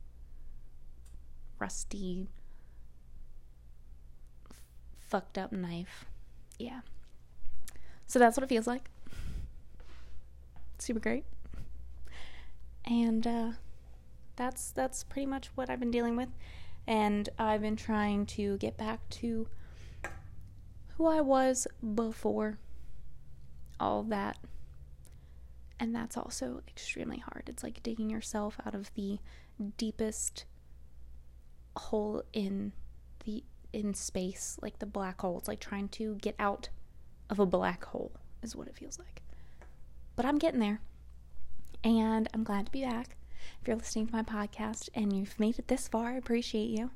Rusty, 1.59 2.29
f- 4.51 4.61
fucked 4.99 5.39
up 5.39 5.53
knife. 5.53 6.05
Yeah. 6.59 6.81
So 8.07 8.19
that's 8.19 8.37
what 8.37 8.45
it 8.45 8.49
feels 8.49 8.67
like. 8.67 8.91
Super 10.79 11.01
great. 11.01 11.25
And 12.85 13.27
uh, 13.27 13.51
that's 14.37 14.71
that's 14.73 15.05
pretty 15.05 15.27
much 15.27 15.51
what 15.55 15.71
I've 15.71 15.81
been 15.81 15.91
dealing 15.91 16.17
with. 16.17 16.29
And 16.87 17.29
I've 17.39 17.63
been 17.63 17.77
trying 17.77 18.27
to 18.27 18.59
get 18.59 18.77
back 18.77 19.09
to 19.11 19.47
who 20.97 21.07
I 21.07 21.21
was 21.21 21.67
before 21.95 22.59
all 23.81 24.03
that 24.05 24.39
and 25.81 25.95
that's 25.95 26.17
also 26.17 26.63
extremely 26.69 27.19
hard. 27.19 27.45
It's 27.49 27.63
like 27.63 27.83
digging 27.83 28.11
yourself 28.11 28.57
out 28.65 28.75
of 28.75 28.93
the 28.95 29.19
deepest 29.77 30.45
hole 31.77 32.23
in 32.33 32.73
the 33.25 33.45
in 33.73 33.93
space, 33.93 34.57
like 34.63 34.79
the 34.79 34.87
black 34.87 35.21
hole. 35.21 35.39
It's 35.39 35.49
like 35.49 35.61
trying 35.61 35.89
to 35.91 36.15
get 36.17 36.37
out 36.39 36.69
of 37.29 37.39
a 37.41 37.47
black 37.47 37.85
hole, 37.85 38.13
is 38.43 38.55
what 38.55 38.69
it 38.69 38.77
feels 38.77 38.99
like. 38.99 39.23
But 40.17 40.25
I'm 40.25 40.39
getting 40.39 40.61
there. 40.61 40.81
And 41.83 42.29
I'm 42.33 42.45
glad 42.45 42.67
to 42.67 42.73
be 42.73 42.85
back. 42.85 43.17
If 43.61 43.69
you're 43.69 43.77
listening 43.77 44.07
to 44.07 44.13
my 44.13 44.23
podcast 44.23 44.89
and 44.95 45.15
you've 45.15 45.39
made 45.39 45.59
it 45.59 45.69
this 45.69 45.89
far, 45.89 46.13
I 46.13 46.15
appreciate 46.15 46.71
you. 46.71 46.93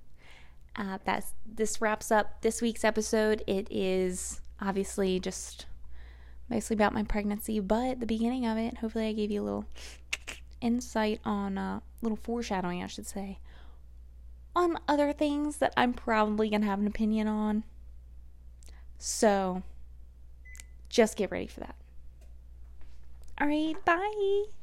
Uh, 0.78 0.98
that's 1.04 1.34
this 1.44 1.80
wraps 1.80 2.12
up 2.12 2.40
this 2.42 2.62
week's 2.62 2.84
episode. 2.84 3.42
It 3.48 3.66
is 3.68 4.40
obviously 4.60 5.18
just 5.18 5.66
mostly 6.48 6.74
about 6.74 6.94
my 6.94 7.02
pregnancy, 7.02 7.58
but 7.58 7.98
the 7.98 8.06
beginning 8.06 8.46
of 8.46 8.56
it, 8.56 8.78
hopefully, 8.78 9.08
I 9.08 9.12
gave 9.12 9.32
you 9.32 9.42
a 9.42 9.44
little 9.44 9.64
insight 10.60 11.20
on 11.24 11.58
a 11.58 11.76
uh, 11.76 11.80
little 12.00 12.16
foreshadowing, 12.16 12.82
I 12.82 12.86
should 12.86 13.08
say, 13.08 13.40
on 14.54 14.78
other 14.86 15.12
things 15.12 15.56
that 15.56 15.74
I'm 15.76 15.92
probably 15.92 16.48
gonna 16.48 16.66
have 16.66 16.78
an 16.78 16.86
opinion 16.86 17.26
on. 17.26 17.64
So, 18.98 19.64
just 20.88 21.16
get 21.16 21.32
ready 21.32 21.48
for 21.48 21.60
that. 21.60 21.74
All 23.40 23.48
right, 23.48 23.74
bye. 23.84 24.57